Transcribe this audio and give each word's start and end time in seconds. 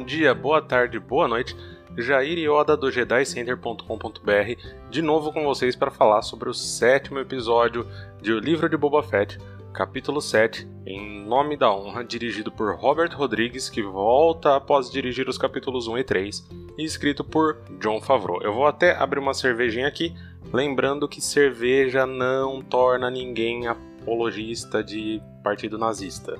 Bom 0.00 0.06
dia, 0.06 0.32
boa 0.32 0.62
tarde, 0.62 0.98
boa 0.98 1.28
noite. 1.28 1.54
Jair 1.94 2.38
Yoda 2.38 2.74
do 2.74 2.90
JediCenter.com.br 2.90 4.88
de 4.88 5.02
novo 5.02 5.30
com 5.30 5.44
vocês 5.44 5.76
para 5.76 5.90
falar 5.90 6.22
sobre 6.22 6.48
o 6.48 6.54
sétimo 6.54 7.18
episódio 7.18 7.86
de 8.18 8.32
O 8.32 8.38
Livro 8.38 8.66
de 8.66 8.78
Boba 8.78 9.02
Fett, 9.02 9.38
capítulo 9.74 10.22
7, 10.22 10.66
Em 10.86 11.22
Nome 11.26 11.54
da 11.54 11.70
Honra, 11.70 12.02
dirigido 12.02 12.50
por 12.50 12.74
Robert 12.76 13.14
Rodrigues, 13.14 13.68
que 13.68 13.82
volta 13.82 14.56
após 14.56 14.90
dirigir 14.90 15.28
os 15.28 15.36
capítulos 15.36 15.86
1 15.86 15.98
e 15.98 16.04
3, 16.04 16.48
e 16.78 16.82
escrito 16.82 17.22
por 17.22 17.58
John 17.78 18.00
Favreau. 18.00 18.40
Eu 18.42 18.54
vou 18.54 18.66
até 18.66 18.96
abrir 18.96 19.20
uma 19.20 19.34
cervejinha 19.34 19.86
aqui, 19.86 20.14
lembrando 20.50 21.06
que 21.06 21.20
cerveja 21.20 22.06
não 22.06 22.62
torna 22.62 23.10
ninguém 23.10 23.66
apologista 23.66 24.82
de 24.82 25.20
partido 25.44 25.76
nazista. 25.76 26.38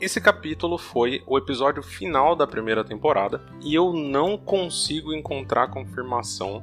Esse 0.00 0.18
capítulo 0.18 0.78
foi 0.78 1.22
o 1.26 1.36
episódio 1.36 1.82
final 1.82 2.34
da 2.34 2.46
primeira 2.46 2.82
temporada 2.82 3.42
e 3.62 3.74
eu 3.74 3.92
não 3.92 4.38
consigo 4.38 5.12
encontrar 5.12 5.68
confirmação 5.68 6.62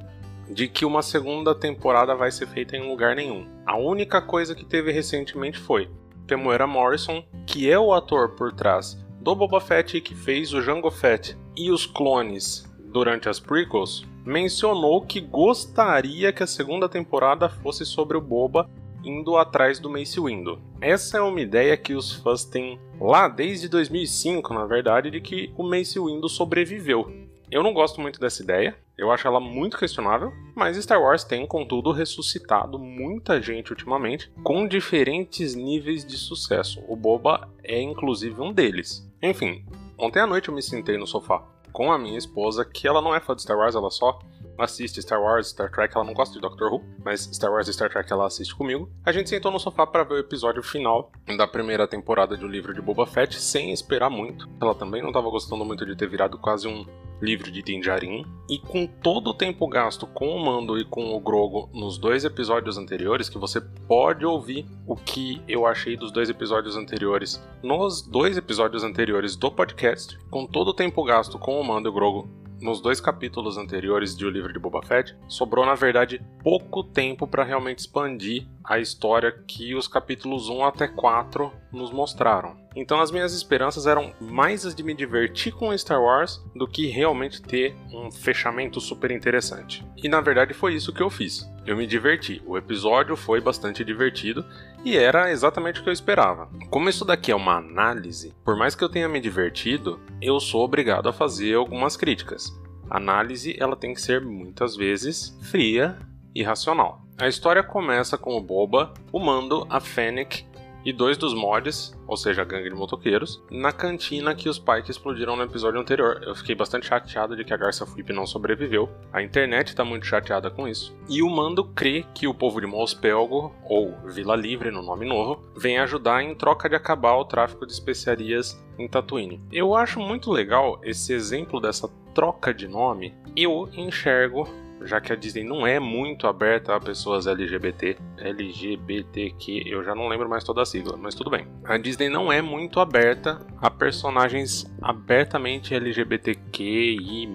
de 0.50 0.68
que 0.68 0.84
uma 0.84 1.04
segunda 1.04 1.54
temporada 1.54 2.16
vai 2.16 2.32
ser 2.32 2.48
feita 2.48 2.76
em 2.76 2.90
lugar 2.90 3.16
nenhum. 3.16 3.48
A 3.64 3.78
única 3.78 4.20
coisa 4.20 4.56
que 4.56 4.66
teve 4.66 4.92
recentemente 4.92 5.60
foi 5.60 5.88
Temuera 6.26 6.66
Morrison, 6.66 7.24
que 7.46 7.70
é 7.70 7.78
o 7.78 7.94
ator 7.94 8.32
por 8.32 8.52
trás 8.52 8.98
do 9.22 9.36
Boba 9.36 9.62
Fett 9.62 10.02
que 10.02 10.16
fez 10.16 10.52
o 10.52 10.62
Jango 10.62 10.90
Fett 10.90 11.38
e 11.56 11.70
os 11.70 11.86
clones 11.86 12.68
durante 12.92 13.30
as 13.30 13.40
prequels, 13.40 14.04
mencionou 14.26 15.06
que 15.06 15.22
gostaria 15.22 16.34
que 16.34 16.42
a 16.42 16.48
segunda 16.48 16.90
temporada 16.90 17.48
fosse 17.50 17.86
sobre 17.86 18.18
o 18.18 18.22
Boba 18.22 18.68
indo 19.04 19.38
atrás 19.38 19.80
do 19.80 19.90
Mace 19.90 20.20
Windu. 20.20 20.60
Essa 20.82 21.18
é 21.18 21.22
uma 21.22 21.42
ideia 21.42 21.78
que 21.78 21.94
os 21.94 22.14
fãs 22.14 22.46
têm 22.46 22.80
lá 23.00 23.28
desde 23.28 23.68
2005, 23.68 24.54
na 24.54 24.66
verdade, 24.66 25.12
de 25.12 25.22
que 25.22 25.54
o 25.58 25.64
Mace 25.64 26.00
Windu 26.00 26.28
sobreviveu. 26.30 27.12
Eu 27.50 27.64
não 27.64 27.74
gosto 27.74 28.02
muito 28.02 28.20
dessa 28.20 28.44
ideia, 28.44 28.78
eu 28.98 29.12
acho 29.12 29.28
ela 29.28 29.40
muito 29.40 29.78
questionável, 29.78 30.34
mas 30.56 30.76
Star 30.78 31.02
Wars 31.02 31.24
tem, 31.24 31.46
contudo, 31.46 31.92
ressuscitado 31.92 32.78
muita 32.78 33.42
gente 33.42 33.72
ultimamente 33.72 34.30
com 34.44 34.68
diferentes 34.68 35.56
níveis 35.56 36.06
de 36.06 36.18
sucesso. 36.18 36.84
O 36.88 36.96
Boba 36.96 37.48
é 37.64 37.82
inclusive 37.82 38.42
um 38.42 38.52
deles. 38.52 39.08
Enfim, 39.22 39.64
ontem 39.98 40.20
à 40.20 40.28
noite 40.28 40.50
eu 40.50 40.56
me 40.56 40.62
sentei 40.62 40.98
no 40.98 41.08
sofá 41.08 41.42
com 41.78 41.92
a 41.92 42.00
minha 42.00 42.18
esposa, 42.18 42.66
que 42.66 42.88
ela 42.88 43.04
não 43.04 43.14
é 43.14 43.20
fã 43.20 43.36
de 43.36 43.44
Star 43.44 43.56
Wars, 43.56 43.76
ela 43.76 43.92
só 43.92 44.18
assiste 44.58 45.02
Star 45.02 45.22
Wars, 45.22 45.50
Star 45.50 45.72
Trek, 45.72 45.96
ela 45.96 46.06
não 46.06 46.14
gosta 46.14 46.34
de 46.34 46.42
Doctor 46.42 46.74
Who, 46.74 46.84
mas 47.04 47.22
Star 47.22 47.52
Wars 47.52 47.68
e 47.68 47.74
Star 47.74 47.90
Trek 47.90 48.12
ela 48.12 48.26
assiste 48.26 48.56
comigo. 48.56 48.90
A 49.06 49.12
gente 49.12 49.30
sentou 49.30 49.52
no 49.52 49.60
sofá 49.60 49.86
para 49.86 50.04
ver 50.04 50.14
o 50.16 50.20
episódio 50.20 50.64
final 50.64 51.12
da 51.38 51.48
primeira 51.48 51.88
temporada 51.88 52.36
do 52.36 52.48
livro 52.48 52.74
de 52.74 52.82
Boba 52.82 53.06
Fett, 53.06 53.40
sem 53.40 53.72
esperar 53.72 54.10
muito. 54.10 54.50
Ela 54.62 54.76
também 54.76 55.02
não 55.02 55.10
estava 55.10 55.30
gostando 55.30 55.64
muito 55.66 55.86
de 55.86 55.96
ter 55.96 56.08
virado 56.08 56.38
quase 56.38 56.68
um 56.68 56.86
livro 57.22 57.52
de 57.52 57.62
Dinjarin, 57.62 58.26
e 58.50 58.60
com 58.60 58.86
todo 58.86 59.32
o 59.32 59.34
tempo 59.34 59.68
gasto 59.68 60.06
com 60.08 60.30
o 60.30 60.40
Mando 60.44 60.78
e 60.78 60.86
com 60.86 61.16
o 61.16 61.20
Grogo 61.20 61.70
nos 61.74 61.98
dois 61.98 62.24
episódios 62.24 62.78
anteriores, 62.78 63.30
que 63.30 63.38
você 63.38 63.60
pode 63.60 64.26
ouvir 64.26 64.66
o 64.86 64.96
que 64.96 65.42
eu 65.48 65.66
achei 65.66 65.98
dos 65.98 66.12
dois 66.12 66.30
episódios 66.30 66.76
anteriores 66.76 67.42
nos 67.64 68.02
dois 68.02 68.38
episódios 68.38 68.84
anteriores 68.84 69.36
do 69.36 69.52
podcast, 69.52 70.18
com 70.30 70.46
todo 70.46 70.70
o 70.70 70.74
tempo 70.74 71.04
gasto 71.04 71.40
com 71.40 71.60
o 71.60 71.64
Mando 71.64 71.88
e 71.88 71.92
o 71.92 71.94
Grogo 71.94 72.30
nos 72.62 72.82
dois 72.82 73.00
capítulos 73.00 73.58
anteriores 73.58 74.16
de 74.16 74.26
O 74.26 74.30
Livro 74.30 74.52
de 74.52 74.60
Boba 74.60 74.82
Fett, 74.82 75.16
sobrou 75.28 75.66
na 75.66 75.76
verdade 75.76 76.22
pouco 76.44 76.84
tempo 76.84 77.28
para 77.28 77.44
realmente 77.44 77.80
expandir 77.80 78.48
a 78.64 78.80
história 78.80 79.32
que 79.48 79.76
os 79.76 79.88
capítulos 79.88 80.50
1 80.50 80.66
até 80.66 80.88
4 80.88 81.52
nos 81.72 81.92
mostraram. 81.92 82.67
Então 82.78 83.00
as 83.00 83.10
minhas 83.10 83.34
esperanças 83.34 83.88
eram 83.88 84.14
mais 84.22 84.64
as 84.64 84.76
de 84.76 84.84
me 84.84 84.94
divertir 84.94 85.52
com 85.52 85.76
Star 85.76 86.00
Wars 86.00 86.40
do 86.56 86.68
que 86.68 86.86
realmente 86.86 87.42
ter 87.42 87.76
um 87.92 88.12
fechamento 88.12 88.80
super 88.80 89.10
interessante. 89.10 89.84
E 89.98 90.08
na 90.08 90.22
verdade 90.22 90.54
foi 90.54 90.76
isso 90.76 90.94
que 90.94 91.02
eu 91.02 91.10
fiz. 91.10 91.50
Eu 91.66 91.76
me 91.76 91.88
diverti. 91.88 92.40
O 92.46 92.56
episódio 92.56 93.16
foi 93.16 93.42
bastante 93.42 93.84
divertido 93.84 94.46
e 94.86 94.96
era 94.96 95.32
exatamente 95.32 95.80
o 95.80 95.84
que 95.84 95.90
eu 95.90 95.94
esperava. 95.94 96.48
Como 96.70 96.88
isso 96.88 97.04
daqui 97.04 97.32
é 97.32 97.36
uma 97.36 97.58
análise, 97.58 98.36
por 98.46 98.56
mais 98.56 98.76
que 98.76 98.84
eu 98.84 98.90
tenha 98.90 99.10
me 99.10 99.20
divertido, 99.20 100.00
eu 100.22 100.40
sou 100.40 100.64
obrigado 100.64 101.10
a 101.10 101.14
fazer 101.14 101.56
algumas 101.56 101.98
críticas. 101.98 102.56
A 102.92 102.98
análise 102.98 103.56
ela 103.60 103.76
tem 103.76 103.92
que 103.92 104.02
ser 104.02 104.22
muitas 104.22 104.76
vezes 104.76 105.36
fria 105.50 105.98
e 106.34 106.44
racional. 106.44 107.02
A 107.20 107.28
história 107.28 107.64
começa 107.64 108.20
com 108.20 108.38
o 108.38 108.42
Boba, 108.42 108.94
o 109.12 109.20
Mando, 109.20 109.66
a 109.68 109.80
Fennec 109.80 110.46
e 110.88 110.94
dois 110.94 111.18
dos 111.18 111.34
mods, 111.34 111.94
ou 112.08 112.16
seja, 112.16 112.44
a 112.44 112.46
gangue 112.46 112.70
de 112.70 112.76
motoqueiros, 112.76 113.44
na 113.52 113.74
cantina 113.74 114.34
que 114.34 114.48
os 114.48 114.58
Pike 114.58 114.90
explodiram 114.90 115.36
no 115.36 115.44
episódio 115.44 115.82
anterior. 115.82 116.22
Eu 116.24 116.34
fiquei 116.34 116.56
bastante 116.56 116.88
chateado 116.88 117.36
de 117.36 117.44
que 117.44 117.54
a 117.54 117.58
Garça 117.58 117.86
Flip 117.86 118.14
não 118.14 118.26
sobreviveu. 118.26 118.90
A 119.12 119.22
internet 119.22 119.76
tá 119.76 119.84
muito 119.84 120.06
chateada 120.06 120.50
com 120.50 120.66
isso. 120.66 120.96
E 121.10 121.22
o 121.22 121.30
Mando 121.30 121.66
crê 121.66 122.06
que 122.16 122.26
o 122.26 122.34
povo 122.34 122.62
de 122.62 122.68
Mospelgo, 122.68 123.54
ou 123.66 123.98
Vila 124.06 124.34
Livre 124.34 124.72
no 124.72 124.82
nome 124.82 125.06
novo, 125.06 125.44
vem 125.58 125.78
ajudar 125.78 126.24
em 126.24 126.34
troca 126.34 126.70
de 126.70 126.76
acabar 126.78 127.18
o 127.18 127.26
tráfico 127.26 127.66
de 127.66 127.74
especiarias 127.74 128.58
em 128.80 128.88
Tatooine. 128.88 129.42
Eu 129.52 129.76
acho 129.76 130.00
muito 130.00 130.32
legal 130.32 130.80
esse 130.86 131.12
exemplo 131.12 131.60
dessa 131.60 131.90
troca 132.16 132.54
de 132.54 132.66
nome. 132.66 133.14
Eu 133.36 133.70
enxergo 133.74 134.48
já 134.84 135.02
que 135.02 135.12
a 135.12 135.16
Disney 135.16 135.44
não 135.44 135.66
é 135.66 135.80
muito 135.80 136.28
aberta 136.28 136.76
a 136.76 136.80
pessoas 136.80 137.28
LGBT, 137.28 137.98
LGBTQ, 138.18 139.64
eu 139.66 139.84
já 139.84 139.96
não 139.96 140.08
lembro 140.08 140.30
mais 140.30 140.44
toda 140.44 140.62
a 140.62 140.66
sigla, 140.66 140.98
mas 140.98 141.16
tudo 141.16 141.30
bem. 141.30 141.48
A 141.66 141.78
Disney 141.78 142.10
não 142.10 142.32
é 142.32 142.42
muito 142.42 142.80
aberta 142.80 143.46
a 143.62 143.70
personagens 143.70 144.66
abertamente 144.82 145.74
LGBTQI+, 145.74 147.28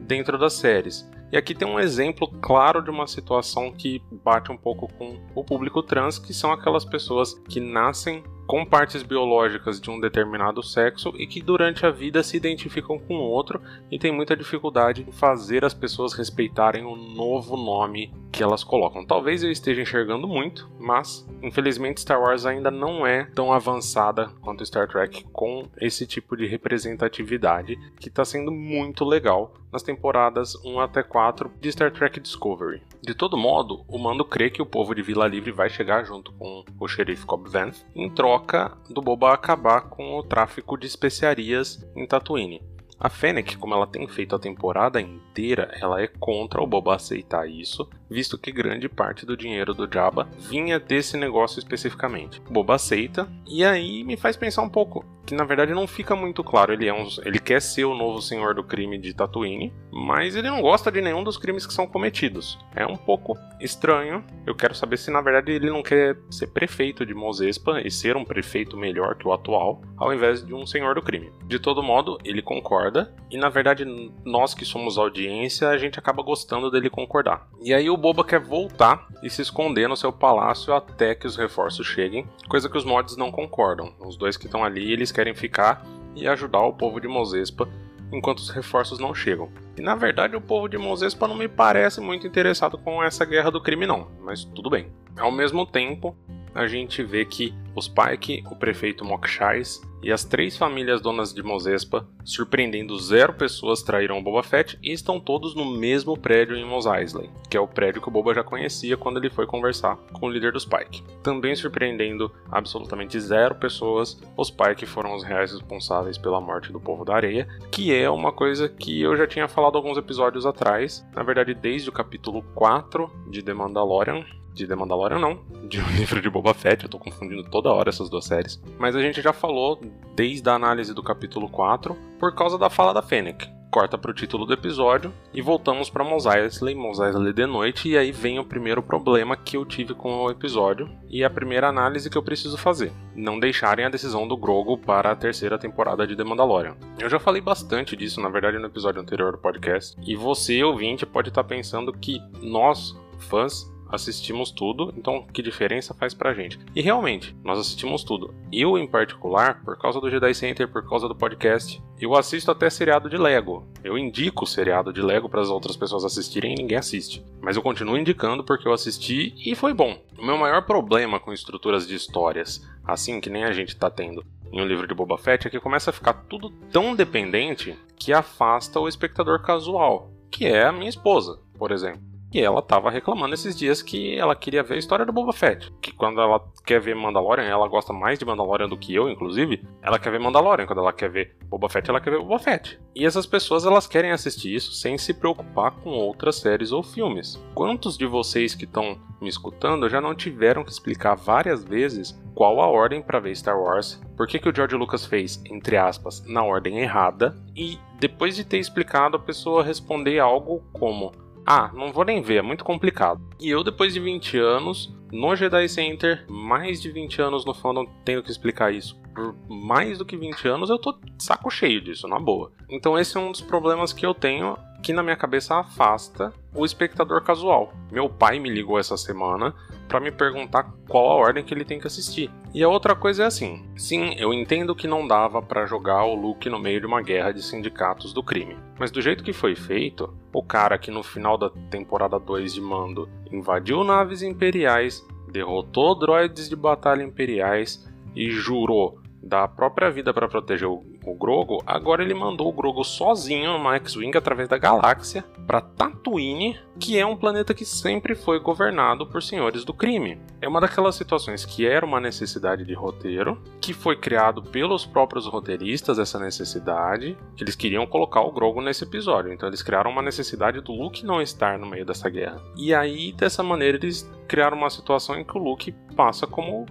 dentro 0.00 0.38
das 0.38 0.54
séries. 0.54 1.08
E 1.30 1.36
aqui 1.36 1.54
tem 1.54 1.68
um 1.68 1.78
exemplo 1.78 2.26
claro 2.40 2.82
de 2.82 2.88
uma 2.88 3.06
situação 3.06 3.70
que 3.70 4.02
bate 4.24 4.50
um 4.50 4.56
pouco 4.56 4.90
com 4.94 5.20
o 5.34 5.44
público 5.44 5.82
trans, 5.82 6.18
que 6.18 6.32
são 6.32 6.50
aquelas 6.50 6.86
pessoas 6.86 7.34
que 7.48 7.60
nascem 7.60 8.24
com 8.48 8.64
partes 8.64 9.02
biológicas 9.02 9.78
de 9.78 9.90
um 9.90 10.00
determinado 10.00 10.62
sexo 10.62 11.12
e 11.18 11.26
que 11.26 11.42
durante 11.42 11.84
a 11.84 11.90
vida 11.90 12.22
se 12.22 12.34
identificam 12.34 12.98
com 12.98 13.16
outro 13.16 13.60
e 13.90 13.98
tem 13.98 14.10
muita 14.10 14.34
dificuldade 14.34 15.04
em 15.06 15.12
fazer 15.12 15.66
as 15.66 15.74
pessoas 15.74 16.14
respeitarem 16.14 16.82
o 16.82 16.96
novo 16.96 17.58
nome 17.58 18.10
que 18.32 18.42
elas 18.42 18.64
colocam. 18.64 19.04
Talvez 19.04 19.44
eu 19.44 19.50
esteja 19.50 19.82
enxergando 19.82 20.26
muito, 20.26 20.66
mas 20.80 21.28
infelizmente 21.42 22.00
Star 22.00 22.22
Wars 22.22 22.46
ainda 22.46 22.70
não 22.70 23.06
é 23.06 23.24
tão 23.34 23.52
avançada 23.52 24.30
quanto 24.40 24.64
Star 24.64 24.88
Trek 24.88 25.26
com 25.30 25.68
esse 25.78 26.06
tipo 26.06 26.34
de 26.34 26.46
representatividade 26.46 27.78
que 28.00 28.08
está 28.08 28.24
sendo 28.24 28.50
muito 28.50 29.04
legal 29.04 29.52
nas 29.72 29.82
temporadas 29.82 30.54
1 30.64 30.80
até 30.80 31.02
4 31.02 31.50
de 31.60 31.72
Star 31.72 31.92
Trek 31.92 32.20
Discovery. 32.20 32.82
De 33.02 33.14
todo 33.14 33.36
modo, 33.36 33.84
o 33.88 33.98
Mando 33.98 34.24
crê 34.24 34.50
que 34.50 34.62
o 34.62 34.66
povo 34.66 34.94
de 34.94 35.02
Vila 35.02 35.26
Livre 35.26 35.52
vai 35.52 35.68
chegar 35.68 36.04
junto 36.04 36.32
com 36.32 36.64
o 36.78 36.88
xerife 36.88 37.26
Cobb 37.26 37.48
Vanth 37.48 37.84
em 37.94 38.10
troca 38.10 38.76
do 38.90 39.00
Boba 39.00 39.32
acabar 39.32 39.82
com 39.82 40.18
o 40.18 40.22
tráfico 40.22 40.76
de 40.76 40.86
especiarias 40.86 41.86
em 41.94 42.06
Tatooine. 42.06 42.62
A 43.00 43.08
Fennec, 43.08 43.56
como 43.56 43.74
ela 43.74 43.86
tem 43.86 44.08
feito 44.08 44.34
a 44.34 44.40
temporada 44.40 45.00
inteira, 45.00 45.70
ela 45.80 46.02
é 46.02 46.08
contra 46.08 46.60
o 46.60 46.66
Boba 46.66 46.96
aceitar 46.96 47.48
isso, 47.48 47.88
visto 48.10 48.38
que 48.38 48.52
grande 48.52 48.88
parte 48.88 49.26
do 49.26 49.36
dinheiro 49.36 49.74
do 49.74 49.88
Jabba 49.92 50.28
vinha 50.38 50.78
desse 50.78 51.16
negócio 51.16 51.58
especificamente. 51.58 52.40
Boba 52.50 52.74
aceita, 52.74 53.28
e 53.46 53.64
aí 53.64 54.04
me 54.04 54.16
faz 54.16 54.36
pensar 54.36 54.62
um 54.62 54.68
pouco 54.68 55.04
que 55.28 55.34
na 55.34 55.44
verdade 55.44 55.74
não 55.74 55.86
fica 55.86 56.16
muito 56.16 56.42
claro. 56.42 56.72
Ele, 56.72 56.88
é 56.88 56.94
um, 56.94 57.06
ele 57.22 57.38
quer 57.38 57.60
ser 57.60 57.84
o 57.84 57.94
novo 57.94 58.22
senhor 58.22 58.54
do 58.54 58.64
crime 58.64 58.96
de 58.96 59.12
Tatooine, 59.12 59.70
mas 59.92 60.34
ele 60.34 60.48
não 60.48 60.62
gosta 60.62 60.90
de 60.90 61.02
nenhum 61.02 61.22
dos 61.22 61.36
crimes 61.36 61.66
que 61.66 61.74
são 61.74 61.86
cometidos. 61.86 62.58
É 62.74 62.86
um 62.86 62.96
pouco 62.96 63.36
estranho. 63.60 64.24
Eu 64.46 64.54
quero 64.54 64.74
saber 64.74 64.96
se 64.96 65.10
na 65.10 65.20
verdade 65.20 65.52
ele 65.52 65.68
não 65.68 65.82
quer 65.82 66.16
ser 66.30 66.46
prefeito 66.46 67.04
de 67.04 67.12
Mos 67.12 67.42
Espa 67.42 67.82
e 67.82 67.90
ser 67.90 68.16
um 68.16 68.24
prefeito 68.24 68.74
melhor 68.74 69.16
que 69.16 69.28
o 69.28 69.32
atual, 69.32 69.82
ao 69.98 70.14
invés 70.14 70.42
de 70.42 70.54
um 70.54 70.66
senhor 70.66 70.94
do 70.94 71.02
crime. 71.02 71.30
De 71.44 71.58
todo 71.58 71.82
modo, 71.82 72.16
ele 72.24 72.40
concorda, 72.40 73.14
e 73.30 73.36
na 73.36 73.50
verdade 73.50 73.84
nós 74.24 74.54
que 74.54 74.64
somos 74.64 74.96
audiência, 74.96 75.68
a 75.68 75.76
gente 75.76 75.98
acaba 75.98 76.22
gostando 76.22 76.70
dele 76.70 76.88
concordar. 76.88 77.46
E 77.60 77.74
aí 77.74 77.90
o 77.90 77.97
Boba 77.98 78.24
quer 78.24 78.40
voltar 78.40 79.06
e 79.22 79.28
se 79.28 79.42
esconder 79.42 79.88
no 79.88 79.96
seu 79.96 80.12
palácio 80.12 80.72
até 80.72 81.14
que 81.14 81.26
os 81.26 81.36
reforços 81.36 81.86
cheguem, 81.86 82.26
coisa 82.48 82.68
que 82.68 82.78
os 82.78 82.84
mods 82.84 83.16
não 83.16 83.30
concordam. 83.30 83.92
Os 84.00 84.16
dois 84.16 84.36
que 84.36 84.46
estão 84.46 84.64
ali, 84.64 84.92
eles 84.92 85.12
querem 85.12 85.34
ficar 85.34 85.84
e 86.14 86.26
ajudar 86.26 86.60
o 86.60 86.72
povo 86.72 87.00
de 87.00 87.08
Mozespa 87.08 87.68
enquanto 88.12 88.38
os 88.38 88.50
reforços 88.50 88.98
não 88.98 89.14
chegam. 89.14 89.50
E 89.76 89.82
na 89.82 89.94
verdade 89.94 90.36
o 90.36 90.40
povo 90.40 90.68
de 90.68 90.78
Mozespa 90.78 91.28
não 91.28 91.36
me 91.36 91.48
parece 91.48 92.00
muito 92.00 92.26
interessado 92.26 92.78
com 92.78 93.02
essa 93.02 93.24
guerra 93.24 93.50
do 93.50 93.60
crime 93.60 93.86
não, 93.86 94.08
mas 94.20 94.44
tudo 94.44 94.70
bem. 94.70 94.90
Ao 95.16 95.30
mesmo 95.30 95.66
tempo, 95.66 96.16
a 96.58 96.66
gente 96.66 97.04
vê 97.04 97.24
que 97.24 97.54
os 97.72 97.86
Pike, 97.86 98.42
o 98.50 98.56
prefeito 98.56 99.04
Mokshais 99.04 99.80
e 100.02 100.10
as 100.10 100.24
três 100.24 100.56
famílias 100.56 101.00
donas 101.00 101.32
de 101.32 101.40
Mozespa, 101.40 102.04
surpreendendo 102.24 102.98
zero 102.98 103.32
pessoas, 103.32 103.80
traíram 103.80 104.18
o 104.18 104.22
Boba 104.22 104.42
Fett 104.42 104.76
e 104.82 104.92
estão 104.92 105.20
todos 105.20 105.54
no 105.54 105.64
mesmo 105.64 106.18
prédio 106.18 106.56
em 106.56 106.64
Mos 106.64 106.86
Eisley, 106.86 107.30
que 107.48 107.56
é 107.56 107.60
o 107.60 107.68
prédio 107.68 108.02
que 108.02 108.08
o 108.08 108.10
Boba 108.10 108.34
já 108.34 108.42
conhecia 108.42 108.96
quando 108.96 109.18
ele 109.18 109.30
foi 109.30 109.46
conversar 109.46 109.96
com 110.12 110.26
o 110.26 110.30
líder 110.30 110.52
dos 110.52 110.64
Pike. 110.64 111.04
Também 111.22 111.54
surpreendendo 111.54 112.30
absolutamente 112.50 113.18
zero 113.20 113.54
pessoas, 113.54 114.20
os 114.36 114.50
Pike 114.50 114.84
foram 114.86 115.14
os 115.14 115.22
reais 115.22 115.52
responsáveis 115.52 116.18
pela 116.18 116.40
morte 116.40 116.72
do 116.72 116.80
povo 116.80 117.04
da 117.04 117.14
areia, 117.14 117.46
que 117.70 117.94
é 117.94 118.10
uma 118.10 118.32
coisa 118.32 118.68
que 118.68 119.00
eu 119.00 119.16
já 119.16 119.28
tinha 119.28 119.46
falado 119.46 119.76
alguns 119.76 119.96
episódios 119.96 120.44
atrás, 120.44 121.06
na 121.14 121.22
verdade 121.22 121.54
desde 121.54 121.88
o 121.88 121.92
capítulo 121.92 122.42
4 122.54 123.08
de 123.30 123.42
The 123.42 123.54
Mandalorian, 123.54 124.24
de 124.58 124.66
The 124.66 124.74
Mandalorian 124.74 125.18
não, 125.18 125.40
de 125.68 125.80
um 125.80 125.88
livro 125.96 126.20
de 126.20 126.28
Boba 126.28 126.52
Fett, 126.52 126.84
eu 126.84 126.90
tô 126.90 126.98
confundindo 126.98 127.44
toda 127.44 127.72
hora 127.72 127.88
essas 127.88 128.10
duas 128.10 128.24
séries. 128.24 128.60
Mas 128.78 128.96
a 128.96 129.00
gente 129.00 129.22
já 129.22 129.32
falou 129.32 129.80
desde 130.14 130.48
a 130.50 130.54
análise 130.54 130.92
do 130.92 131.02
capítulo 131.02 131.48
4 131.48 131.96
por 132.18 132.34
causa 132.34 132.58
da 132.58 132.68
fala 132.68 132.92
da 132.92 133.02
Fennec. 133.02 133.58
Corta 133.70 133.98
para 133.98 134.10
o 134.10 134.14
título 134.14 134.46
do 134.46 134.54
episódio 134.54 135.12
e 135.32 135.42
voltamos 135.42 135.90
para 135.90 136.02
Mos 136.02 136.24
Eisley, 136.24 136.74
Mos 136.74 136.98
Eisley 136.98 137.34
de 137.34 137.46
noite, 137.46 137.90
e 137.90 137.98
aí 137.98 138.10
vem 138.10 138.38
o 138.38 138.44
primeiro 138.44 138.82
problema 138.82 139.36
que 139.36 139.58
eu 139.58 139.64
tive 139.66 139.92
com 139.92 140.10
o 140.16 140.30
episódio 140.30 140.88
e 141.06 141.22
a 141.22 141.28
primeira 141.28 141.68
análise 141.68 142.08
que 142.08 142.16
eu 142.16 142.22
preciso 142.22 142.56
fazer. 142.56 142.90
Não 143.14 143.38
deixarem 143.38 143.84
a 143.84 143.90
decisão 143.90 144.26
do 144.26 144.38
Grogu 144.38 144.78
para 144.78 145.10
a 145.10 145.16
terceira 145.16 145.58
temporada 145.58 146.06
de 146.06 146.16
The 146.16 146.24
Mandalorian. 146.24 146.76
Eu 146.98 147.10
já 147.10 147.18
falei 147.18 147.42
bastante 147.42 147.94
disso, 147.94 148.22
na 148.22 148.30
verdade, 148.30 148.58
no 148.58 148.66
episódio 148.66 149.02
anterior 149.02 149.32
do 149.32 149.38
podcast, 149.38 149.94
e 150.00 150.16
você, 150.16 150.64
ouvinte, 150.64 151.04
pode 151.04 151.28
estar 151.28 151.44
pensando 151.44 151.92
que 151.92 152.18
nós, 152.40 152.96
fãs, 153.18 153.70
assistimos 153.90 154.50
tudo, 154.50 154.92
então 154.96 155.26
que 155.32 155.42
diferença 155.42 155.94
faz 155.94 156.14
pra 156.14 156.34
gente? 156.34 156.58
E 156.74 156.80
realmente, 156.80 157.36
nós 157.42 157.58
assistimos 157.58 158.04
tudo. 158.04 158.34
Eu, 158.52 158.78
em 158.78 158.86
particular, 158.86 159.62
por 159.64 159.78
causa 159.78 160.00
do 160.00 160.10
Jedi 160.10 160.34
Center, 160.34 160.68
por 160.68 160.88
causa 160.88 161.08
do 161.08 161.14
podcast, 161.14 161.82
eu 162.00 162.14
assisto 162.14 162.50
até 162.50 162.70
seriado 162.70 163.08
de 163.08 163.16
Lego. 163.16 163.66
Eu 163.82 163.98
indico 163.98 164.44
o 164.44 164.46
seriado 164.46 164.92
de 164.92 165.02
Lego 165.02 165.28
para 165.28 165.40
as 165.40 165.48
outras 165.48 165.76
pessoas 165.76 166.04
assistirem 166.04 166.52
e 166.52 166.56
ninguém 166.56 166.78
assiste. 166.78 167.24
Mas 167.40 167.56
eu 167.56 167.62
continuo 167.62 167.96
indicando 167.96 168.44
porque 168.44 168.68
eu 168.68 168.72
assisti 168.72 169.34
e 169.44 169.54
foi 169.54 169.74
bom. 169.74 169.98
O 170.18 170.24
meu 170.24 170.36
maior 170.36 170.62
problema 170.62 171.18
com 171.18 171.32
estruturas 171.32 171.86
de 171.86 171.94
histórias, 171.94 172.62
assim 172.84 173.20
que 173.20 173.30
nem 173.30 173.44
a 173.44 173.52
gente 173.52 173.76
tá 173.76 173.90
tendo 173.90 174.24
em 174.52 174.60
um 174.60 174.66
livro 174.66 174.86
de 174.86 174.94
Boba 174.94 175.18
Fett, 175.18 175.46
é 175.46 175.50
que 175.50 175.60
começa 175.60 175.90
a 175.90 175.92
ficar 175.92 176.12
tudo 176.12 176.50
tão 176.70 176.94
dependente 176.94 177.76
que 177.96 178.12
afasta 178.12 178.80
o 178.80 178.88
espectador 178.88 179.42
casual, 179.42 180.10
que 180.30 180.46
é 180.46 180.64
a 180.64 180.72
minha 180.72 180.88
esposa, 180.88 181.38
por 181.58 181.70
exemplo. 181.70 182.00
E 182.32 182.40
ela 182.40 182.60
tava 182.60 182.90
reclamando 182.90 183.34
esses 183.34 183.56
dias 183.56 183.80
que 183.80 184.16
ela 184.16 184.36
queria 184.36 184.62
ver 184.62 184.74
a 184.74 184.78
história 184.78 185.06
do 185.06 185.12
Boba 185.12 185.32
Fett. 185.32 185.72
Que 185.80 185.92
quando 185.92 186.20
ela 186.20 186.42
quer 186.64 186.78
ver 186.80 186.94
Mandalorian, 186.94 187.44
ela 187.44 187.66
gosta 187.68 187.92
mais 187.92 188.18
de 188.18 188.24
Mandalorian 188.24 188.68
do 188.68 188.76
que 188.76 188.94
eu, 188.94 189.08
inclusive. 189.08 189.66
Ela 189.80 189.98
quer 189.98 190.10
ver 190.10 190.20
Mandalorian. 190.20 190.66
Quando 190.66 190.80
ela 190.80 190.92
quer 190.92 191.10
ver 191.10 191.36
Boba 191.46 191.68
Fett, 191.68 191.88
ela 191.88 192.00
quer 192.00 192.10
ver 192.10 192.18
Boba 192.18 192.38
Fett. 192.38 192.78
E 192.94 193.06
essas 193.06 193.26
pessoas, 193.26 193.64
elas 193.64 193.86
querem 193.86 194.10
assistir 194.10 194.54
isso 194.54 194.72
sem 194.72 194.98
se 194.98 195.14
preocupar 195.14 195.70
com 195.70 195.90
outras 195.90 196.36
séries 196.36 196.70
ou 196.70 196.82
filmes. 196.82 197.42
Quantos 197.54 197.96
de 197.96 198.04
vocês 198.04 198.54
que 198.54 198.64
estão 198.64 198.98
me 199.20 199.28
escutando 199.28 199.88
já 199.88 200.00
não 200.00 200.14
tiveram 200.14 200.62
que 200.62 200.70
explicar 200.70 201.14
várias 201.14 201.64
vezes 201.64 202.18
qual 202.34 202.60
a 202.60 202.66
ordem 202.66 203.02
para 203.02 203.18
ver 203.18 203.34
Star 203.34 203.58
Wars, 203.58 204.00
por 204.16 204.26
que, 204.28 204.38
que 204.38 204.48
o 204.48 204.54
George 204.54 204.76
Lucas 204.76 205.04
fez, 205.04 205.42
entre 205.46 205.76
aspas, 205.76 206.24
na 206.24 206.44
ordem 206.44 206.78
errada, 206.78 207.36
e 207.56 207.78
depois 207.98 208.36
de 208.36 208.44
ter 208.44 208.58
explicado, 208.58 209.16
a 209.16 209.20
pessoa 209.20 209.64
responder 209.64 210.20
algo 210.20 210.62
como 210.72 211.10
ah, 211.50 211.70
não 211.72 211.90
vou 211.90 212.04
nem 212.04 212.20
ver, 212.20 212.36
é 212.36 212.42
muito 212.42 212.62
complicado. 212.62 213.22
E 213.40 213.48
eu, 213.48 213.64
depois 213.64 213.94
de 213.94 214.00
20 214.00 214.36
anos, 214.36 214.94
no 215.10 215.34
Jedi 215.34 215.66
Center, 215.66 216.26
mais 216.28 216.82
de 216.82 216.92
20 216.92 217.22
anos 217.22 217.46
no 217.46 217.54
fandom, 217.54 217.86
tenho 218.04 218.22
que 218.22 218.30
explicar 218.30 218.70
isso. 218.70 219.00
Por 219.14 219.34
mais 219.48 219.96
do 219.96 220.04
que 220.04 220.14
20 220.14 220.46
anos, 220.46 220.68
eu 220.68 220.78
tô 220.78 220.94
saco 221.18 221.50
cheio 221.50 221.80
disso, 221.80 222.06
na 222.06 222.18
boa. 222.18 222.52
Então, 222.68 222.98
esse 222.98 223.16
é 223.16 223.20
um 223.20 223.32
dos 223.32 223.40
problemas 223.40 223.94
que 223.94 224.04
eu 224.04 224.12
tenho 224.12 224.58
que 224.82 224.92
na 224.92 225.02
minha 225.02 225.16
cabeça 225.16 225.56
afasta 225.56 226.32
o 226.54 226.64
espectador 226.64 227.22
casual. 227.22 227.72
Meu 227.90 228.08
pai 228.08 228.38
me 228.38 228.48
ligou 228.48 228.78
essa 228.78 228.96
semana 228.96 229.54
para 229.88 230.00
me 230.00 230.10
perguntar 230.10 230.70
qual 230.88 231.10
a 231.10 231.14
ordem 231.14 231.44
que 231.44 231.52
ele 231.52 231.64
tem 231.64 231.80
que 231.80 231.86
assistir. 231.86 232.30
E 232.54 232.62
a 232.62 232.68
outra 232.68 232.94
coisa 232.94 233.24
é 233.24 233.26
assim: 233.26 233.64
sim, 233.76 234.14
eu 234.18 234.32
entendo 234.32 234.74
que 234.74 234.86
não 234.86 235.06
dava 235.06 235.42
para 235.42 235.66
jogar 235.66 236.04
o 236.04 236.14
Luke 236.14 236.48
no 236.48 236.58
meio 236.58 236.80
de 236.80 236.86
uma 236.86 237.02
guerra 237.02 237.32
de 237.32 237.42
sindicatos 237.42 238.12
do 238.12 238.22
crime, 238.22 238.56
mas 238.78 238.90
do 238.90 239.02
jeito 239.02 239.24
que 239.24 239.32
foi 239.32 239.54
feito, 239.54 240.14
o 240.32 240.42
cara 240.42 240.78
que 240.78 240.90
no 240.90 241.02
final 241.02 241.36
da 241.36 241.50
temporada 241.70 242.18
2 242.18 242.54
de 242.54 242.60
Mando 242.60 243.08
invadiu 243.30 243.82
naves 243.84 244.22
imperiais, 244.22 245.04
derrotou 245.30 245.98
droids 245.98 246.48
de 246.48 246.56
batalha 246.56 247.02
imperiais 247.02 247.86
e 248.14 248.30
jurou 248.30 248.98
dar 249.22 249.44
a 249.44 249.48
própria 249.48 249.90
vida 249.90 250.12
para 250.14 250.28
proteger 250.28 250.68
o 250.68 250.82
o 251.04 251.14
Grogo, 251.14 251.62
agora 251.66 252.02
ele 252.02 252.14
mandou 252.14 252.48
o 252.48 252.52
Grogo 252.52 252.84
sozinho 252.84 253.58
no 253.58 253.72
X-Wing 253.74 254.16
através 254.16 254.48
da 254.48 254.58
galáxia 254.58 255.24
para 255.46 255.60
Tatooine, 255.60 256.58
que 256.78 256.98
é 256.98 257.06
um 257.06 257.16
planeta 257.16 257.54
que 257.54 257.64
sempre 257.64 258.14
foi 258.14 258.38
governado 258.38 259.06
por 259.06 259.22
senhores 259.22 259.64
do 259.64 259.72
crime. 259.72 260.20
É 260.40 260.48
uma 260.48 260.60
daquelas 260.60 260.94
situações 260.94 261.44
que 261.44 261.66
era 261.66 261.84
uma 261.84 262.00
necessidade 262.00 262.64
de 262.64 262.74
roteiro, 262.74 263.40
que 263.60 263.72
foi 263.72 263.96
criado 263.96 264.42
pelos 264.42 264.84
próprios 264.84 265.26
roteiristas 265.26 265.98
essa 265.98 266.18
necessidade, 266.18 267.16
que 267.36 267.42
eles 267.42 267.56
queriam 267.56 267.86
colocar 267.86 268.20
o 268.20 268.32
Grogo 268.32 268.60
nesse 268.60 268.84
episódio. 268.84 269.32
Então 269.32 269.48
eles 269.48 269.62
criaram 269.62 269.90
uma 269.90 270.02
necessidade 270.02 270.60
do 270.60 270.72
Luke 270.72 271.04
não 271.04 271.22
estar 271.22 271.58
no 271.58 271.66
meio 271.66 271.86
dessa 271.86 272.08
guerra. 272.10 272.42
E 272.56 272.74
aí 272.74 273.12
dessa 273.12 273.42
maneira 273.42 273.78
eles 273.78 274.08
criaram 274.28 274.58
uma 274.58 274.70
situação 274.70 275.18
em 275.18 275.24
que 275.24 275.36
o 275.36 275.42
Luke 275.42 275.74
passa 275.96 276.26
como, 276.26 276.66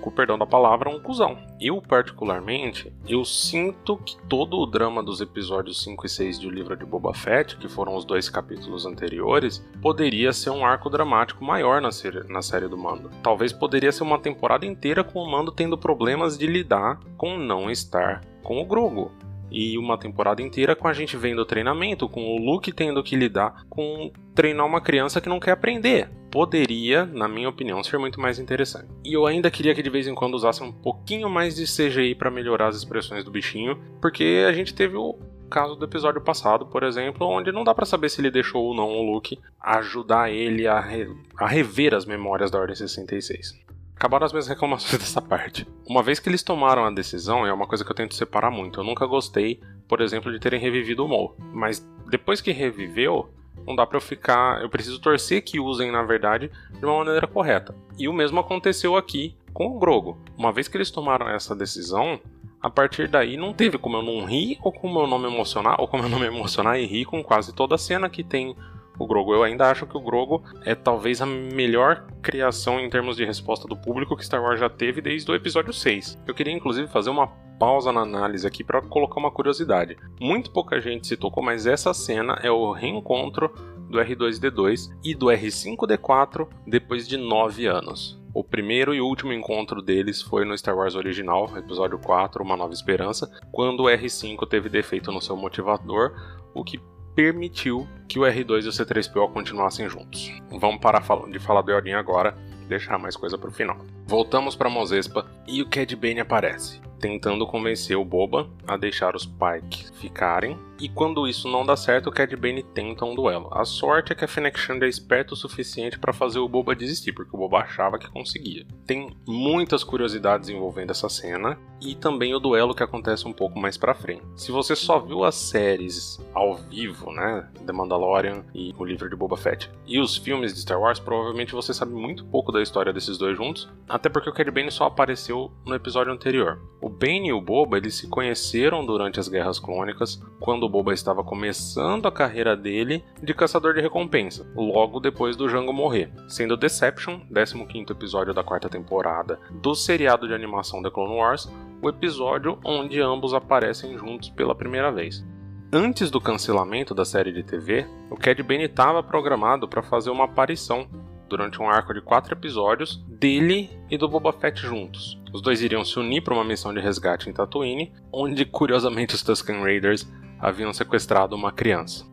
com 0.00 0.10
o 0.10 0.12
perdão 0.12 0.38
da 0.38 0.46
palavra, 0.46 0.90
um 0.90 1.00
cuzão. 1.00 1.38
Eu 1.58 1.80
particularmente, 1.80 2.92
eu 3.08 3.24
sinto 3.24 3.77
sinto 3.78 3.96
que 3.98 4.16
todo 4.28 4.58
o 4.58 4.66
drama 4.66 5.02
dos 5.02 5.20
episódios 5.20 5.82
5 5.82 6.06
e 6.06 6.08
6 6.08 6.40
de 6.40 6.46
O 6.46 6.50
Livro 6.50 6.76
de 6.76 6.84
Boba 6.84 7.14
Fett, 7.14 7.56
que 7.56 7.68
foram 7.68 7.96
os 7.96 8.04
dois 8.04 8.28
capítulos 8.28 8.84
anteriores, 8.84 9.64
poderia 9.80 10.32
ser 10.32 10.50
um 10.50 10.64
arco 10.64 10.90
dramático 10.90 11.44
maior 11.44 11.80
na 11.80 11.90
série, 11.90 12.24
na 12.28 12.42
série 12.42 12.68
do 12.68 12.76
Mando. 12.76 13.10
Talvez 13.22 13.52
poderia 13.52 13.92
ser 13.92 14.02
uma 14.02 14.18
temporada 14.18 14.66
inteira 14.66 15.02
com 15.02 15.20
o 15.20 15.30
Mando 15.30 15.52
tendo 15.52 15.78
problemas 15.78 16.36
de 16.36 16.46
lidar 16.46 16.98
com 17.16 17.38
não 17.38 17.70
estar 17.70 18.20
com 18.42 18.60
o 18.60 18.66
Grogu 18.66 19.10
e 19.50 19.78
uma 19.78 19.96
temporada 19.96 20.42
inteira 20.42 20.76
com 20.76 20.86
a 20.86 20.92
gente 20.92 21.16
vendo 21.16 21.40
o 21.40 21.46
treinamento, 21.46 22.08
com 22.08 22.22
o 22.34 22.38
Luke 22.38 22.72
tendo 22.72 23.02
que 23.02 23.16
lidar 23.16 23.64
com 23.68 24.12
treinar 24.34 24.66
uma 24.66 24.80
criança 24.80 25.20
que 25.20 25.28
não 25.28 25.40
quer 25.40 25.52
aprender. 25.52 26.10
Poderia, 26.30 27.06
na 27.06 27.26
minha 27.26 27.48
opinião, 27.48 27.82
ser 27.82 27.98
muito 27.98 28.20
mais 28.20 28.38
interessante. 28.38 28.88
E 29.04 29.12
eu 29.12 29.26
ainda 29.26 29.50
queria 29.50 29.74
que 29.74 29.82
de 29.82 29.90
vez 29.90 30.06
em 30.06 30.14
quando 30.14 30.34
usasse 30.34 30.62
um 30.62 30.72
pouquinho 30.72 31.28
mais 31.30 31.56
de 31.56 31.64
CGI 31.64 32.14
para 32.14 32.30
melhorar 32.30 32.68
as 32.68 32.76
expressões 32.76 33.24
do 33.24 33.30
bichinho, 33.30 33.78
porque 34.00 34.44
a 34.46 34.52
gente 34.52 34.74
teve 34.74 34.96
o 34.96 35.18
caso 35.48 35.74
do 35.74 35.84
episódio 35.84 36.20
passado, 36.20 36.66
por 36.66 36.82
exemplo, 36.82 37.26
onde 37.26 37.50
não 37.50 37.64
dá 37.64 37.74
para 37.74 37.86
saber 37.86 38.10
se 38.10 38.20
ele 38.20 38.30
deixou 38.30 38.64
ou 38.64 38.74
não 38.74 38.88
o 38.88 39.12
Luke 39.12 39.38
ajudar 39.60 40.30
ele 40.30 40.66
a, 40.66 40.78
re 40.78 41.08
a 41.38 41.46
rever 41.46 41.94
as 41.94 42.04
memórias 42.04 42.50
da 42.50 42.58
Ordem 42.58 42.76
66 42.76 43.66
acabaram 43.98 44.24
as 44.24 44.32
minhas 44.32 44.46
reclamações 44.48 44.98
dessa 44.98 45.20
parte. 45.20 45.66
Uma 45.86 46.02
vez 46.02 46.20
que 46.20 46.28
eles 46.28 46.42
tomaram 46.42 46.84
a 46.84 46.90
decisão, 46.90 47.44
é 47.44 47.52
uma 47.52 47.66
coisa 47.66 47.84
que 47.84 47.90
eu 47.90 47.96
tento 47.96 48.14
separar 48.14 48.50
muito. 48.50 48.80
Eu 48.80 48.84
nunca 48.84 49.04
gostei, 49.06 49.60
por 49.88 50.00
exemplo, 50.00 50.32
de 50.32 50.38
terem 50.38 50.60
revivido 50.60 51.04
o 51.04 51.08
Maul. 51.08 51.34
Mas 51.52 51.86
depois 52.08 52.40
que 52.40 52.52
reviveu, 52.52 53.28
não 53.68 53.76
dá 53.76 53.86
para 53.86 53.98
eu 53.98 54.00
ficar. 54.00 54.62
Eu 54.62 54.70
preciso 54.70 54.98
torcer 54.98 55.42
que 55.42 55.60
usem, 55.60 55.92
na 55.92 56.02
verdade, 56.02 56.50
de 56.72 56.84
uma 56.84 57.04
maneira 57.04 57.26
correta. 57.26 57.74
E 57.98 58.08
o 58.08 58.12
mesmo 58.12 58.40
aconteceu 58.40 58.96
aqui 58.96 59.36
com 59.52 59.66
o 59.66 59.78
Grogo. 59.78 60.18
Uma 60.36 60.50
vez 60.50 60.66
que 60.66 60.76
eles 60.76 60.90
tomaram 60.90 61.28
essa 61.28 61.54
decisão, 61.54 62.18
a 62.60 62.70
partir 62.70 63.08
daí 63.08 63.36
não 63.36 63.52
teve 63.52 63.76
como 63.76 63.98
eu 63.98 64.02
não 64.02 64.24
rir 64.24 64.58
ou 64.62 64.72
como 64.72 65.00
eu 65.00 65.06
não 65.06 65.18
me 65.18 65.26
emocionar, 65.26 65.78
ou 65.78 65.86
como 65.86 66.04
eu 66.04 66.08
não 66.08 66.18
me 66.18 66.26
emocionar 66.26 66.80
e 66.80 66.86
rir 66.86 67.04
com 67.04 67.22
quase 67.22 67.54
toda 67.54 67.74
a 67.74 67.78
cena 67.78 68.08
que 68.08 68.24
tem 68.24 68.56
o 68.98 69.06
Grogo. 69.06 69.34
Eu 69.34 69.42
ainda 69.42 69.70
acho 69.70 69.86
que 69.86 69.96
o 69.96 70.00
Grogo 70.00 70.42
é 70.64 70.74
talvez 70.74 71.20
a 71.20 71.26
melhor 71.26 72.06
criação 72.22 72.80
em 72.80 72.88
termos 72.88 73.16
de 73.16 73.24
resposta 73.24 73.68
do 73.68 73.76
público 73.76 74.16
que 74.16 74.24
Star 74.24 74.42
Wars 74.42 74.58
já 74.58 74.70
teve 74.70 75.00
desde 75.00 75.30
o 75.30 75.34
episódio 75.34 75.72
6. 75.72 76.18
Eu 76.26 76.34
queria 76.34 76.52
inclusive 76.52 76.88
fazer 76.88 77.10
uma 77.10 77.30
pausa 77.58 77.92
na 77.92 78.02
análise 78.02 78.46
aqui 78.46 78.62
para 78.62 78.80
colocar 78.80 79.18
uma 79.18 79.30
curiosidade. 79.30 79.96
Muito 80.20 80.50
pouca 80.50 80.80
gente 80.80 81.06
se 81.06 81.16
tocou, 81.16 81.42
mas 81.42 81.66
essa 81.66 81.92
cena 81.92 82.38
é 82.42 82.50
o 82.50 82.72
reencontro 82.72 83.52
do 83.88 83.98
R2D2 83.98 84.90
e 85.02 85.14
do 85.14 85.26
R5D4 85.26 86.46
depois 86.66 87.08
de 87.08 87.16
9 87.16 87.66
anos. 87.66 88.18
O 88.34 88.44
primeiro 88.44 88.94
e 88.94 89.00
último 89.00 89.32
encontro 89.32 89.82
deles 89.82 90.22
foi 90.22 90.44
no 90.44 90.56
Star 90.56 90.76
Wars 90.76 90.94
original, 90.94 91.50
episódio 91.56 91.98
4, 91.98 92.44
Uma 92.44 92.56
Nova 92.56 92.72
Esperança, 92.72 93.28
quando 93.50 93.80
o 93.80 93.86
R5 93.86 94.46
teve 94.46 94.68
defeito 94.68 95.10
no 95.10 95.20
seu 95.20 95.36
motivador, 95.36 96.12
o 96.54 96.62
que 96.62 96.78
permitiu 97.14 97.88
que 98.06 98.18
o 98.18 98.22
R2 98.22 98.64
e 98.64 98.68
o 98.68 98.70
C3PO 98.70 99.32
continuassem 99.32 99.88
juntos. 99.88 100.30
Vamos 100.50 100.80
parar 100.80 101.02
de 101.28 101.38
falar 101.40 101.62
do 101.62 101.72
Yorin 101.72 101.94
agora, 101.94 102.36
deixar 102.68 102.98
mais 102.98 103.16
coisa 103.16 103.36
para 103.36 103.48
o 103.48 103.52
final. 103.52 103.78
Voltamos 104.06 104.54
para 104.54 104.70
Mozespa 104.70 105.26
e 105.46 105.60
o 105.60 105.68
Cad 105.68 105.96
Bane 105.96 106.20
aparece. 106.20 106.87
Tentando 106.98 107.46
convencer 107.46 107.96
o 107.96 108.04
Boba 108.04 108.48
a 108.66 108.76
deixar 108.76 109.14
os 109.14 109.26
Pike 109.26 109.90
ficarem. 109.94 110.58
E 110.80 110.88
quando 110.88 111.26
isso 111.26 111.48
não 111.48 111.66
dá 111.66 111.76
certo, 111.76 112.08
o 112.08 112.12
Cad 112.12 112.34
Bane 112.36 112.62
tenta 112.62 113.04
um 113.04 113.14
duelo. 113.14 113.48
A 113.52 113.64
sorte 113.64 114.12
é 114.12 114.14
que 114.14 114.24
a 114.24 114.28
Fennec 114.28 114.58
Shand 114.58 114.80
é 114.82 114.88
esperta 114.88 115.34
o 115.34 115.36
suficiente 115.36 115.98
para 115.98 116.12
fazer 116.12 116.38
o 116.38 116.48
Boba 116.48 116.74
desistir, 116.74 117.12
porque 117.12 117.34
o 117.34 117.38
Boba 117.38 117.58
achava 117.58 117.98
que 117.98 118.10
conseguia. 118.10 118.66
Tem 118.86 119.10
muitas 119.26 119.82
curiosidades 119.82 120.48
envolvendo 120.48 120.90
essa 120.90 121.08
cena 121.08 121.58
e 121.80 121.94
também 121.94 122.34
o 122.34 122.40
duelo 122.40 122.74
que 122.74 122.82
acontece 122.82 123.26
um 123.26 123.32
pouco 123.32 123.58
mais 123.58 123.76
para 123.76 123.94
frente. 123.94 124.22
Se 124.36 124.50
você 124.52 124.74
só 124.74 124.98
viu 124.98 125.24
as 125.24 125.34
séries 125.34 126.18
ao 126.34 126.56
vivo, 126.56 127.12
né, 127.12 127.48
The 127.66 127.72
Mandalorian 127.72 128.44
e 128.54 128.74
o 128.78 128.84
livro 128.84 129.08
de 129.08 129.16
Boba 129.16 129.36
Fett, 129.36 129.70
e 129.86 129.98
os 129.98 130.16
filmes 130.16 130.54
de 130.54 130.60
Star 130.60 130.80
Wars, 130.80 130.98
provavelmente 130.98 131.52
você 131.52 131.72
sabe 131.72 131.92
muito 131.92 132.24
pouco 132.24 132.52
da 132.52 132.62
história 132.62 132.92
desses 132.92 133.18
dois 133.18 133.36
juntos, 133.36 133.68
até 133.88 134.08
porque 134.08 134.30
o 134.30 134.32
Cad 134.32 134.50
Bane 134.50 134.70
só 134.70 134.84
apareceu 134.84 135.50
no 135.64 135.74
episódio 135.74 136.12
anterior. 136.12 136.60
O 136.80 136.88
Bane 136.88 137.28
e 137.28 137.32
o 137.32 137.40
Boba, 137.40 137.76
eles 137.78 137.94
se 137.94 138.08
conheceram 138.08 138.84
durante 138.84 139.18
as 139.18 139.28
Guerras 139.28 139.58
Clônicas, 139.58 140.20
quando 140.40 140.67
o 140.68 140.70
Boba 140.70 140.92
estava 140.92 141.24
começando 141.24 142.06
a 142.06 142.12
carreira 142.12 142.54
dele 142.54 143.02
de 143.22 143.32
caçador 143.32 143.72
de 143.72 143.80
recompensa, 143.80 144.46
logo 144.54 145.00
depois 145.00 145.34
do 145.34 145.48
Jango 145.48 145.72
morrer, 145.72 146.12
sendo 146.28 146.58
Deception, 146.58 147.20
15º 147.32 147.90
episódio 147.90 148.34
da 148.34 148.44
quarta 148.44 148.68
temporada 148.68 149.40
do 149.50 149.74
seriado 149.74 150.28
de 150.28 150.34
animação 150.34 150.82
The 150.82 150.90
Clone 150.90 151.16
Wars, 151.16 151.50
o 151.80 151.88
episódio 151.88 152.58
onde 152.62 153.00
ambos 153.00 153.32
aparecem 153.32 153.96
juntos 153.96 154.28
pela 154.28 154.54
primeira 154.54 154.92
vez. 154.92 155.24
Antes 155.72 156.10
do 156.10 156.20
cancelamento 156.20 156.94
da 156.94 157.04
série 157.04 157.32
de 157.32 157.42
TV, 157.42 157.86
o 158.10 158.16
Cad 158.16 158.42
Bane 158.42 158.64
estava 158.64 159.02
programado 159.02 159.66
para 159.66 159.82
fazer 159.82 160.10
uma 160.10 160.24
aparição 160.24 160.86
durante 161.30 161.62
um 161.62 161.68
arco 161.68 161.94
de 161.94 162.02
quatro 162.02 162.34
episódios 162.34 163.02
dele 163.08 163.70
e 163.90 163.96
do 163.96 164.08
Boba 164.08 164.34
Fett 164.34 164.60
juntos. 164.60 165.18
Os 165.32 165.40
dois 165.40 165.62
iriam 165.62 165.84
se 165.84 165.98
unir 165.98 166.22
para 166.22 166.34
uma 166.34 166.44
missão 166.44 166.74
de 166.74 166.80
resgate 166.80 167.28
em 167.28 167.32
Tatooine, 167.32 167.92
onde 168.12 168.44
curiosamente 168.44 169.14
os 169.14 169.22
Tusken 169.22 169.62
Raiders 169.62 170.06
haviam 170.38 170.72
sequestrado 170.72 171.34
uma 171.34 171.52
criança. 171.52 172.06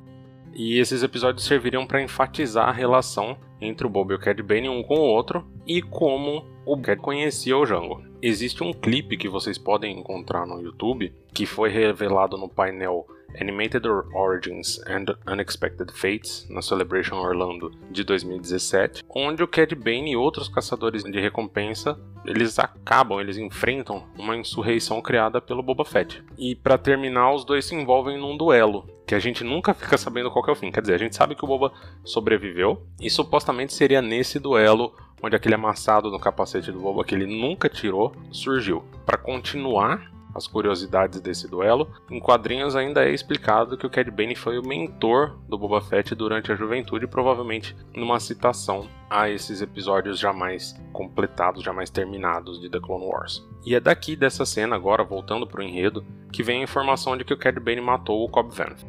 E 0.54 0.80
esses 0.80 1.04
episódios 1.04 1.46
serviriam 1.46 1.86
para 1.86 2.02
enfatizar 2.02 2.70
a 2.70 2.72
relação 2.72 3.38
entre 3.60 3.86
o 3.86 3.90
Boba 3.90 4.14
e 4.14 4.16
o 4.16 4.20
Cad 4.20 4.42
Bane 4.42 4.70
um 4.70 4.82
com 4.84 4.96
o 4.96 5.08
outro 5.08 5.46
e 5.68 5.82
como 5.82 6.46
o 6.66 6.80
Cad 6.80 7.02
conhecia 7.02 7.58
o 7.58 7.66
Jango. 7.66 8.02
Existe 8.22 8.64
um 8.64 8.72
clipe 8.72 9.18
que 9.18 9.28
vocês 9.28 9.58
podem 9.58 10.00
encontrar 10.00 10.46
no 10.46 10.62
YouTube 10.62 11.14
que 11.34 11.46
foi 11.46 11.70
revelado 11.70 12.38
no 12.38 12.48
painel 12.48 13.06
Animated 13.40 13.88
Origins 14.14 14.80
and 14.88 15.06
Unexpected 15.28 15.92
Fates 15.92 16.48
na 16.50 16.62
Celebration 16.62 17.18
Orlando 17.18 17.72
de 17.90 18.04
2017, 18.04 19.04
onde 19.10 19.44
o 19.44 19.48
Cad 19.48 19.76
Bane 19.76 20.12
e 20.12 20.16
outros 20.16 20.48
caçadores 20.48 21.04
de 21.04 21.20
recompensa 21.20 22.00
eles 22.26 22.58
acabam, 22.58 23.20
eles 23.20 23.38
enfrentam 23.38 24.04
uma 24.18 24.36
insurreição 24.36 25.02
criada 25.02 25.40
pelo 25.40 25.62
Boba 25.62 25.86
Fett. 25.86 26.24
E 26.38 26.56
para 26.56 26.78
terminar, 26.78 27.34
os 27.34 27.46
dois 27.46 27.66
se 27.66 27.76
envolvem 27.76 28.18
num 28.18 28.36
duelo, 28.36 28.90
que 29.06 29.14
a 29.14 29.20
gente 29.20 29.44
nunca 29.44 29.74
fica 29.74 29.98
sabendo 29.98 30.32
qual 30.32 30.46
é 30.48 30.52
o 30.52 30.56
fim. 30.56 30.72
Quer 30.72 30.82
dizer, 30.82 30.96
a 30.96 31.00
gente 31.00 31.16
sabe 31.16 31.36
que 31.36 31.46
o 31.46 31.48
Boba 31.48 31.72
sobreviveu 32.04 32.82
e 33.00 33.10
supostamente 33.10 33.74
seria 33.74 34.02
nesse 34.02 34.40
duelo 34.40 34.94
onde 35.22 35.36
aquele 35.36 35.56
amassado 35.56 36.12
no 36.12 36.20
capacete 36.20 36.72
do 36.72 36.80
Boba 36.80 37.04
que 37.04 37.16
ele 37.16 37.26
nunca 37.26 37.70
tirou 37.70 38.16
surgiu. 38.32 38.84
Para 39.06 39.18
continuar 39.18 40.12
as 40.36 40.48
curiosidades 40.48 41.22
desse 41.22 41.48
duelo, 41.48 41.90
em 42.12 42.20
quadrinhos 42.20 42.76
ainda 42.76 43.06
é 43.06 43.14
explicado 43.14 43.78
que 43.78 43.88
o 43.88 43.90
Cad 43.90 44.12
Bane 44.12 44.36
foi 44.36 44.60
o 44.60 44.68
mentor 44.68 45.40
do 45.48 45.58
Boba 45.58 45.80
Fett 45.80 46.14
durante 46.14 46.52
a 46.52 46.56
juventude, 46.56 47.08
provavelmente 47.08 47.74
numa 47.96 48.20
citação 48.20 48.90
a 49.10 49.30
esses 49.30 49.62
episódios 49.62 50.20
jamais 50.20 50.78
completados, 50.92 51.64
jamais 51.64 51.90
terminados 51.90 52.60
de 52.60 52.70
The 52.70 52.82
Clone 52.82 53.06
Wars. 53.06 53.48
E 53.66 53.74
é 53.74 53.80
daqui 53.80 54.18
dessa 54.18 54.46
cena, 54.46 54.76
agora 54.76 55.06
voltando 55.06 55.48
para 55.48 55.62
o 55.62 55.64
enredo, 55.64 56.06
que 56.34 56.44
vem 56.44 56.60
a 56.60 56.64
informação 56.64 57.16
de 57.16 57.24
que 57.24 57.34
o 57.34 57.38
Cad 57.38 57.58
Bane 57.58 57.80
matou 57.80 58.26
o 58.26 58.30
Cobb 58.30 58.54
Vanth. 58.54 58.84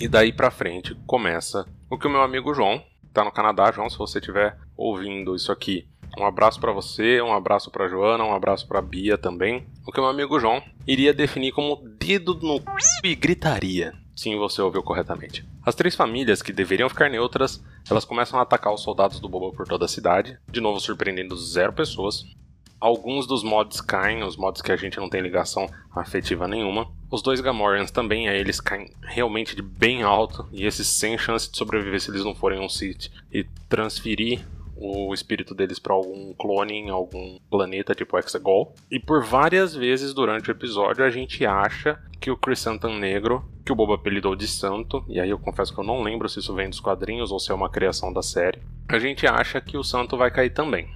E 0.00 0.08
daí 0.08 0.32
para 0.32 0.50
frente 0.50 0.94
começa 1.06 1.66
o 1.88 1.98
que 1.98 2.06
o 2.06 2.10
meu 2.10 2.22
amigo 2.22 2.52
João, 2.52 2.82
tá 3.14 3.24
no 3.24 3.32
Canadá, 3.32 3.70
João, 3.70 3.88
se 3.88 3.96
você 3.96 4.18
estiver 4.18 4.58
ouvindo 4.76 5.34
isso 5.36 5.52
aqui. 5.52 5.86
Um 6.18 6.26
abraço 6.26 6.60
para 6.60 6.72
você, 6.72 7.20
um 7.20 7.32
abraço 7.32 7.70
para 7.70 7.88
Joana, 7.88 8.24
um 8.24 8.34
abraço 8.34 8.68
para 8.68 8.82
Bia 8.82 9.16
também. 9.16 9.66
O 9.86 9.90
que 9.90 10.00
meu 10.00 10.10
amigo 10.10 10.38
João 10.38 10.62
iria 10.86 11.14
definir 11.14 11.52
como 11.52 11.76
dedo 11.98 12.34
no 12.34 12.60
e 13.02 13.14
gritaria. 13.14 13.94
Sim, 14.14 14.36
você 14.36 14.62
ouviu 14.62 14.82
corretamente. 14.82 15.44
As 15.64 15.74
três 15.74 15.96
famílias 15.96 16.40
que 16.40 16.52
deveriam 16.52 16.88
ficar 16.88 17.10
neutras, 17.10 17.62
elas 17.90 18.04
começam 18.04 18.38
a 18.38 18.42
atacar 18.42 18.72
os 18.72 18.82
soldados 18.82 19.18
do 19.18 19.28
Boba 19.28 19.56
por 19.56 19.66
toda 19.66 19.86
a 19.86 19.88
cidade, 19.88 20.38
de 20.48 20.60
novo 20.60 20.78
surpreendendo 20.78 21.36
zero 21.36 21.72
pessoas. 21.72 22.24
Alguns 22.80 23.26
dos 23.26 23.42
mods 23.42 23.80
caem, 23.80 24.22
os 24.22 24.36
mods 24.36 24.62
que 24.62 24.70
a 24.70 24.76
gente 24.76 24.98
não 24.98 25.08
tem 25.08 25.20
ligação 25.20 25.66
afetiva 25.94 26.46
nenhuma. 26.46 26.86
Os 27.14 27.22
dois 27.22 27.40
Gamorreans 27.40 27.92
também, 27.92 28.28
aí 28.28 28.40
eles 28.40 28.60
caem 28.60 28.90
realmente 29.00 29.54
de 29.54 29.62
bem 29.62 30.02
alto, 30.02 30.48
e 30.50 30.66
esses 30.66 30.88
sem 30.88 31.16
chance 31.16 31.48
de 31.48 31.56
sobreviver 31.56 32.00
se 32.00 32.10
eles 32.10 32.24
não 32.24 32.34
forem 32.34 32.58
um 32.58 32.68
Sith 32.68 33.08
e 33.32 33.44
transferir 33.68 34.44
o 34.76 35.14
espírito 35.14 35.54
deles 35.54 35.78
para 35.78 35.94
algum 35.94 36.34
clone 36.34 36.74
em 36.74 36.90
algum 36.90 37.38
planeta 37.48 37.94
tipo 37.94 38.18
Exegol. 38.18 38.74
E 38.90 38.98
por 38.98 39.22
várias 39.22 39.76
vezes 39.76 40.12
durante 40.12 40.50
o 40.50 40.50
episódio 40.50 41.04
a 41.04 41.08
gente 41.10 41.46
acha 41.46 42.02
que 42.20 42.32
o 42.32 42.36
Chrysanthemum 42.36 42.98
Negro, 42.98 43.48
que 43.64 43.70
o 43.70 43.76
Boba 43.76 43.94
apelidou 43.94 44.34
de 44.34 44.48
Santo, 44.48 45.04
e 45.06 45.20
aí 45.20 45.30
eu 45.30 45.38
confesso 45.38 45.72
que 45.72 45.78
eu 45.78 45.84
não 45.84 46.02
lembro 46.02 46.28
se 46.28 46.40
isso 46.40 46.52
vem 46.52 46.68
dos 46.68 46.80
quadrinhos 46.80 47.30
ou 47.30 47.38
se 47.38 47.52
é 47.52 47.54
uma 47.54 47.70
criação 47.70 48.12
da 48.12 48.22
série, 48.22 48.60
a 48.88 48.98
gente 48.98 49.24
acha 49.24 49.60
que 49.60 49.78
o 49.78 49.84
Santo 49.84 50.16
vai 50.16 50.32
cair 50.32 50.50
também. 50.50 50.92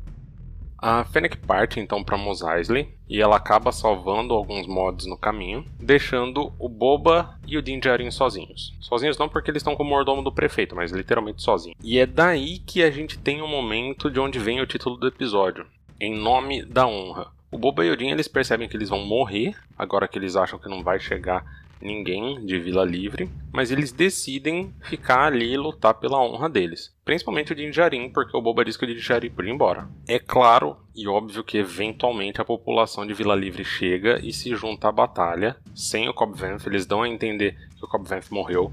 A 0.81 1.05
Fennec 1.05 1.37
parte 1.39 1.81
então 1.81 2.05
para 2.05 2.17
Mos 2.17 2.41
Eisley 2.41 2.89
e 3.09 3.21
ela 3.21 3.37
acaba 3.37 3.73
salvando 3.73 4.33
alguns 4.33 4.69
mods 4.69 5.07
no 5.07 5.17
caminho, 5.17 5.67
deixando 5.81 6.53
o 6.57 6.69
Boba 6.69 7.37
e 7.45 7.59
o 7.59 7.63
Din 7.63 7.81
Djarin 7.81 8.13
sozinhos. 8.13 8.77
Sozinhos 8.81 9.19
não 9.19 9.29
porque 9.29 9.51
eles 9.51 9.61
estão 9.61 9.75
com 9.75 9.83
o 9.83 9.87
mordomo 9.87 10.23
do 10.23 10.31
prefeito, 10.31 10.77
mas 10.77 10.93
literalmente 10.93 11.43
sozinhos. 11.43 11.77
E 11.83 11.99
é 11.99 12.07
daí 12.07 12.61
que 12.61 12.85
a 12.85 12.91
gente 12.93 13.19
tem 13.19 13.43
um 13.43 13.49
momento 13.49 14.09
de 14.09 14.21
onde 14.21 14.39
vem 14.39 14.61
o 14.61 14.67
título 14.67 14.97
do 14.97 15.09
episódio, 15.09 15.67
Em 16.01 16.15
Nome 16.15 16.65
da 16.65 16.87
Honra. 16.87 17.27
O 17.51 17.59
Boba 17.59 17.85
e 17.85 17.91
o 17.91 17.97
Din 17.97 18.11
eles 18.11 18.29
percebem 18.29 18.69
que 18.69 18.77
eles 18.77 18.91
vão 18.91 19.05
morrer, 19.05 19.57
agora 19.77 20.07
que 20.07 20.17
eles 20.17 20.37
acham 20.37 20.61
que 20.61 20.69
não 20.69 20.85
vai 20.85 21.01
chegar 21.01 21.45
ninguém 21.81 22.45
de 22.45 22.59
Vila 22.59 22.85
Livre, 22.85 23.29
mas 23.53 23.71
eles 23.71 23.93
decidem 23.93 24.73
ficar 24.83 25.27
ali 25.27 25.53
e 25.53 25.57
lutar 25.57 25.95
pela 25.95 26.23
honra 26.23 26.49
deles. 26.49 26.95
Principalmente 27.05 27.53
o 27.53 27.55
Din 27.55 27.71
Djarin, 27.71 28.11
porque 28.11 28.37
o 28.37 28.43
Boba 28.43 28.65
diz 28.65 28.77
que 28.77 28.85
o 28.85 28.89
Din 28.89 29.01
Djarin 29.01 29.31
por 29.31 29.47
ir 29.47 29.51
embora. 29.51 29.89
É 30.07 30.19
claro 30.19 30.77
e 30.99 31.07
óbvio 31.07 31.45
que 31.45 31.59
eventualmente 31.59 32.41
a 32.41 32.45
população 32.45 33.07
de 33.07 33.15
Vila 33.15 33.37
Livre 33.37 33.65
chega 33.65 34.19
e 34.21 34.33
se 34.33 34.55
junta 34.57 34.89
à 34.89 34.93
batalha. 34.93 35.57
Sem 35.73 36.09
o 36.09 36.13
Cobb 36.13 36.37
Vanth, 36.37 36.67
eles 36.67 36.87
dão 36.87 37.03
a 37.03 37.09
entender 37.09 37.57
que 37.77 37.85
o 37.85 37.89
Cobb 37.89 38.09
Vanth 38.09 38.31
morreu. 38.31 38.73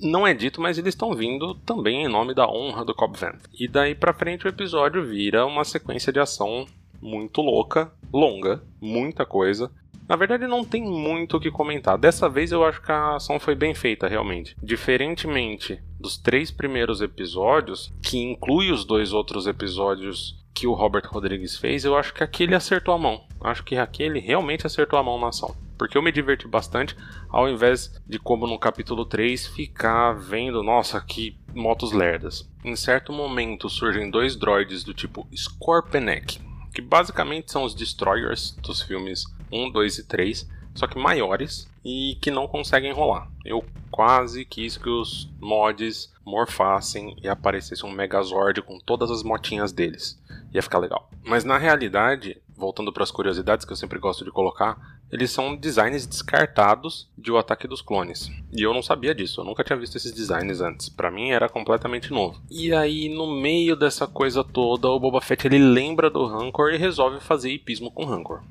Não 0.00 0.26
é 0.26 0.32
dito, 0.32 0.58
mas 0.58 0.78
eles 0.78 0.94
estão 0.94 1.14
vindo 1.14 1.54
também 1.66 2.04
em 2.04 2.08
nome 2.08 2.34
da 2.34 2.48
honra 2.48 2.82
do 2.82 2.94
Cobb 2.94 3.18
Vanth. 3.18 3.44
E 3.52 3.68
daí 3.68 3.94
pra 3.94 4.14
frente 4.14 4.46
o 4.46 4.48
episódio 4.48 5.04
vira 5.04 5.44
uma 5.44 5.64
sequência 5.64 6.10
de 6.10 6.18
ação 6.18 6.66
muito 7.00 7.42
louca, 7.42 7.92
longa, 8.12 8.62
muita 8.80 9.26
coisa. 9.26 9.70
Na 10.08 10.14
verdade, 10.14 10.46
não 10.46 10.64
tem 10.64 10.82
muito 10.82 11.36
o 11.36 11.40
que 11.40 11.50
comentar. 11.50 11.98
Dessa 11.98 12.28
vez 12.28 12.52
eu 12.52 12.64
acho 12.64 12.80
que 12.80 12.92
a 12.92 13.16
ação 13.16 13.40
foi 13.40 13.54
bem 13.54 13.74
feita, 13.74 14.06
realmente. 14.06 14.56
Diferentemente 14.62 15.80
dos 15.98 16.16
três 16.16 16.50
primeiros 16.50 17.00
episódios, 17.00 17.92
que 18.02 18.18
inclui 18.18 18.70
os 18.70 18.84
dois 18.84 19.12
outros 19.12 19.46
episódios 19.46 20.36
que 20.54 20.66
o 20.66 20.72
Robert 20.72 21.08
Rodrigues 21.08 21.56
fez, 21.56 21.84
eu 21.84 21.96
acho 21.96 22.14
que 22.14 22.22
aquele 22.22 22.54
acertou 22.54 22.94
a 22.94 22.98
mão. 22.98 23.24
Acho 23.40 23.64
que 23.64 23.76
aquele 23.76 24.20
realmente 24.20 24.66
acertou 24.66 24.98
a 24.98 25.02
mão 25.02 25.20
na 25.20 25.28
ação. 25.28 25.54
Porque 25.76 25.98
eu 25.98 26.02
me 26.02 26.10
diverti 26.10 26.48
bastante, 26.48 26.96
ao 27.28 27.48
invés 27.48 28.00
de, 28.06 28.18
como 28.18 28.46
no 28.46 28.58
capítulo 28.58 29.04
3, 29.04 29.48
ficar 29.48 30.12
vendo, 30.14 30.62
nossa, 30.62 31.00
que 31.00 31.36
motos 31.54 31.92
lerdas. 31.92 32.48
Em 32.64 32.74
certo 32.74 33.12
momento 33.12 33.68
surgem 33.68 34.10
dois 34.10 34.36
droids 34.36 34.82
do 34.82 34.94
tipo 34.94 35.28
Scorpenek, 35.36 36.40
que 36.72 36.80
basicamente 36.80 37.52
são 37.52 37.62
os 37.62 37.74
destroyers 37.74 38.56
dos 38.62 38.80
filmes 38.80 39.24
1, 39.50 39.70
2 39.70 39.98
e 39.98 40.04
3, 40.04 40.48
só 40.74 40.86
que 40.86 40.98
maiores 40.98 41.68
e 41.84 42.16
que 42.20 42.30
não 42.30 42.46
conseguem 42.46 42.92
rolar. 42.92 43.30
Eu 43.44 43.64
quase 43.90 44.44
quis 44.44 44.76
que 44.76 44.88
os 44.88 45.30
mods 45.40 46.12
morfassem 46.24 47.16
e 47.22 47.28
aparecesse 47.28 47.86
um 47.86 47.90
Megazord 47.90 48.60
com 48.62 48.78
todas 48.78 49.10
as 49.10 49.22
motinhas 49.22 49.72
deles. 49.72 50.20
Ia 50.52 50.62
ficar 50.62 50.78
legal. 50.78 51.08
Mas 51.24 51.44
na 51.44 51.56
realidade, 51.56 52.36
voltando 52.56 52.92
para 52.92 53.04
as 53.04 53.10
curiosidades 53.10 53.64
que 53.64 53.72
eu 53.72 53.76
sempre 53.76 53.98
gosto 53.98 54.24
de 54.24 54.30
colocar, 54.30 54.96
eles 55.10 55.30
são 55.30 55.54
designs 55.54 56.04
descartados 56.04 57.08
de 57.16 57.30
O 57.30 57.38
Ataque 57.38 57.68
dos 57.68 57.80
Clones. 57.80 58.30
E 58.52 58.62
eu 58.62 58.74
não 58.74 58.82
sabia 58.82 59.14
disso, 59.14 59.40
eu 59.40 59.44
nunca 59.44 59.62
tinha 59.62 59.78
visto 59.78 59.96
esses 59.96 60.12
designs 60.12 60.60
antes. 60.60 60.88
Para 60.88 61.10
mim 61.10 61.30
era 61.30 61.48
completamente 61.48 62.12
novo. 62.12 62.40
E 62.50 62.72
aí, 62.72 63.08
no 63.08 63.40
meio 63.40 63.76
dessa 63.76 64.06
coisa 64.06 64.42
toda, 64.42 64.88
o 64.88 64.98
Boba 64.98 65.20
Fett 65.20 65.46
ele 65.46 65.58
lembra 65.58 66.10
do 66.10 66.26
Rancor 66.26 66.72
e 66.72 66.76
resolve 66.76 67.20
fazer 67.20 67.50
hipismo 67.50 67.90
com 67.90 68.04
Rancor. 68.04 68.42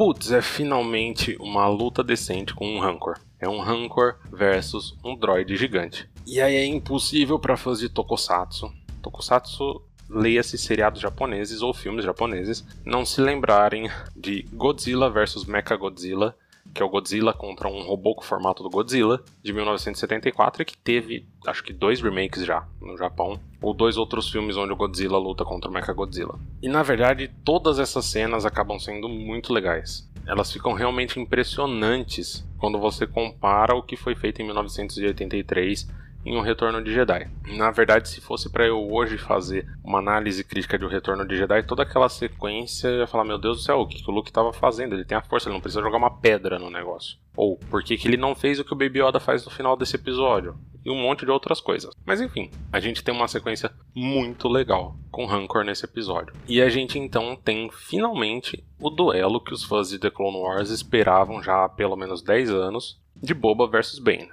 Putz, 0.00 0.32
é 0.32 0.40
finalmente 0.40 1.36
uma 1.38 1.68
luta 1.68 2.02
decente 2.02 2.54
com 2.54 2.66
um 2.66 2.80
Rancor. 2.80 3.18
É 3.38 3.46
um 3.46 3.60
Rancor 3.60 4.16
versus 4.32 4.96
um 5.04 5.14
droid 5.14 5.54
gigante. 5.58 6.08
E 6.26 6.40
aí 6.40 6.54
é 6.56 6.64
impossível 6.64 7.38
para 7.38 7.54
fãs 7.54 7.80
de 7.80 7.90
Tokusatsu 7.90 8.72
Tokusatsu 9.02 9.82
leia-se 10.08 10.56
seriados 10.56 11.02
japoneses 11.02 11.60
ou 11.60 11.74
filmes 11.74 12.02
japoneses, 12.02 12.64
não 12.82 13.04
se 13.04 13.20
lembrarem 13.20 13.90
de 14.16 14.48
Godzilla 14.54 15.10
vs 15.10 15.44
Mechagodzilla, 15.44 16.34
que 16.74 16.82
é 16.82 16.84
o 16.84 16.88
Godzilla 16.88 17.32
contra 17.32 17.68
um 17.68 17.82
robô 17.82 18.14
com 18.14 18.22
o 18.22 18.26
formato 18.26 18.62
do 18.62 18.70
Godzilla, 18.70 19.22
de 19.42 19.52
1974, 19.52 20.62
e 20.62 20.64
que 20.64 20.76
teve, 20.76 21.26
acho 21.46 21.62
que 21.62 21.72
dois 21.72 22.00
remakes 22.00 22.44
já 22.44 22.66
no 22.80 22.96
Japão, 22.96 23.40
ou 23.60 23.74
dois 23.74 23.96
outros 23.96 24.30
filmes 24.30 24.56
onde 24.56 24.72
o 24.72 24.76
Godzilla 24.76 25.18
luta 25.18 25.44
contra 25.44 25.70
o 25.70 25.72
Mechagodzilla. 25.72 26.38
E 26.62 26.68
na 26.68 26.82
verdade, 26.82 27.30
todas 27.44 27.78
essas 27.78 28.04
cenas 28.06 28.44
acabam 28.44 28.78
sendo 28.78 29.08
muito 29.08 29.52
legais. 29.52 30.08
Elas 30.26 30.52
ficam 30.52 30.72
realmente 30.72 31.18
impressionantes 31.18 32.46
quando 32.58 32.78
você 32.78 33.06
compara 33.06 33.74
o 33.74 33.82
que 33.82 33.96
foi 33.96 34.14
feito 34.14 34.40
em 34.42 34.44
1983 34.44 35.88
em 36.24 36.36
Um 36.36 36.40
Retorno 36.40 36.82
de 36.82 36.92
Jedi. 36.92 37.28
Na 37.56 37.70
verdade, 37.70 38.08
se 38.08 38.20
fosse 38.20 38.50
para 38.50 38.66
eu 38.66 38.90
hoje 38.92 39.16
fazer 39.16 39.66
uma 39.82 39.98
análise 39.98 40.44
crítica 40.44 40.78
de 40.78 40.84
O 40.84 40.88
Retorno 40.88 41.26
de 41.26 41.36
Jedi, 41.36 41.62
toda 41.62 41.82
aquela 41.82 42.08
sequência, 42.08 42.88
eu 42.88 43.00
ia 43.00 43.06
falar: 43.06 43.24
Meu 43.24 43.38
Deus 43.38 43.58
do 43.58 43.62
céu, 43.62 43.80
o 43.80 43.86
que, 43.86 44.02
que 44.02 44.10
o 44.10 44.14
Luke 44.14 44.30
estava 44.30 44.52
fazendo? 44.52 44.94
Ele 44.94 45.04
tem 45.04 45.16
a 45.16 45.22
força, 45.22 45.48
ele 45.48 45.54
não 45.54 45.60
precisa 45.60 45.82
jogar 45.82 45.98
uma 45.98 46.18
pedra 46.18 46.58
no 46.58 46.70
negócio. 46.70 47.18
Ou 47.36 47.56
por 47.56 47.82
que, 47.82 47.96
que 47.96 48.06
ele 48.06 48.16
não 48.16 48.34
fez 48.34 48.58
o 48.58 48.64
que 48.64 48.72
o 48.72 48.76
Baby 48.76 49.00
Yoda 49.00 49.20
faz 49.20 49.44
no 49.44 49.50
final 49.50 49.76
desse 49.76 49.96
episódio? 49.96 50.56
E 50.84 50.90
um 50.90 50.96
monte 50.96 51.24
de 51.24 51.30
outras 51.30 51.60
coisas. 51.60 51.94
Mas 52.06 52.20
enfim, 52.20 52.50
a 52.72 52.80
gente 52.80 53.04
tem 53.04 53.14
uma 53.14 53.28
sequência 53.28 53.70
muito 53.94 54.48
legal 54.48 54.96
com 55.10 55.26
Rancor 55.26 55.62
nesse 55.62 55.84
episódio. 55.84 56.34
E 56.48 56.60
a 56.60 56.68
gente 56.70 56.98
então 56.98 57.36
tem 57.36 57.70
finalmente 57.70 58.64
o 58.78 58.88
duelo 58.88 59.40
que 59.40 59.52
os 59.52 59.62
fãs 59.62 59.90
de 59.90 59.98
The 59.98 60.10
Clone 60.10 60.38
Wars 60.38 60.70
esperavam 60.70 61.42
já 61.42 61.64
há 61.64 61.68
pelo 61.68 61.96
menos 61.96 62.22
10 62.22 62.50
anos 62.50 62.98
de 63.14 63.34
Boba 63.34 63.66
versus 63.68 63.98
Bane. 63.98 64.30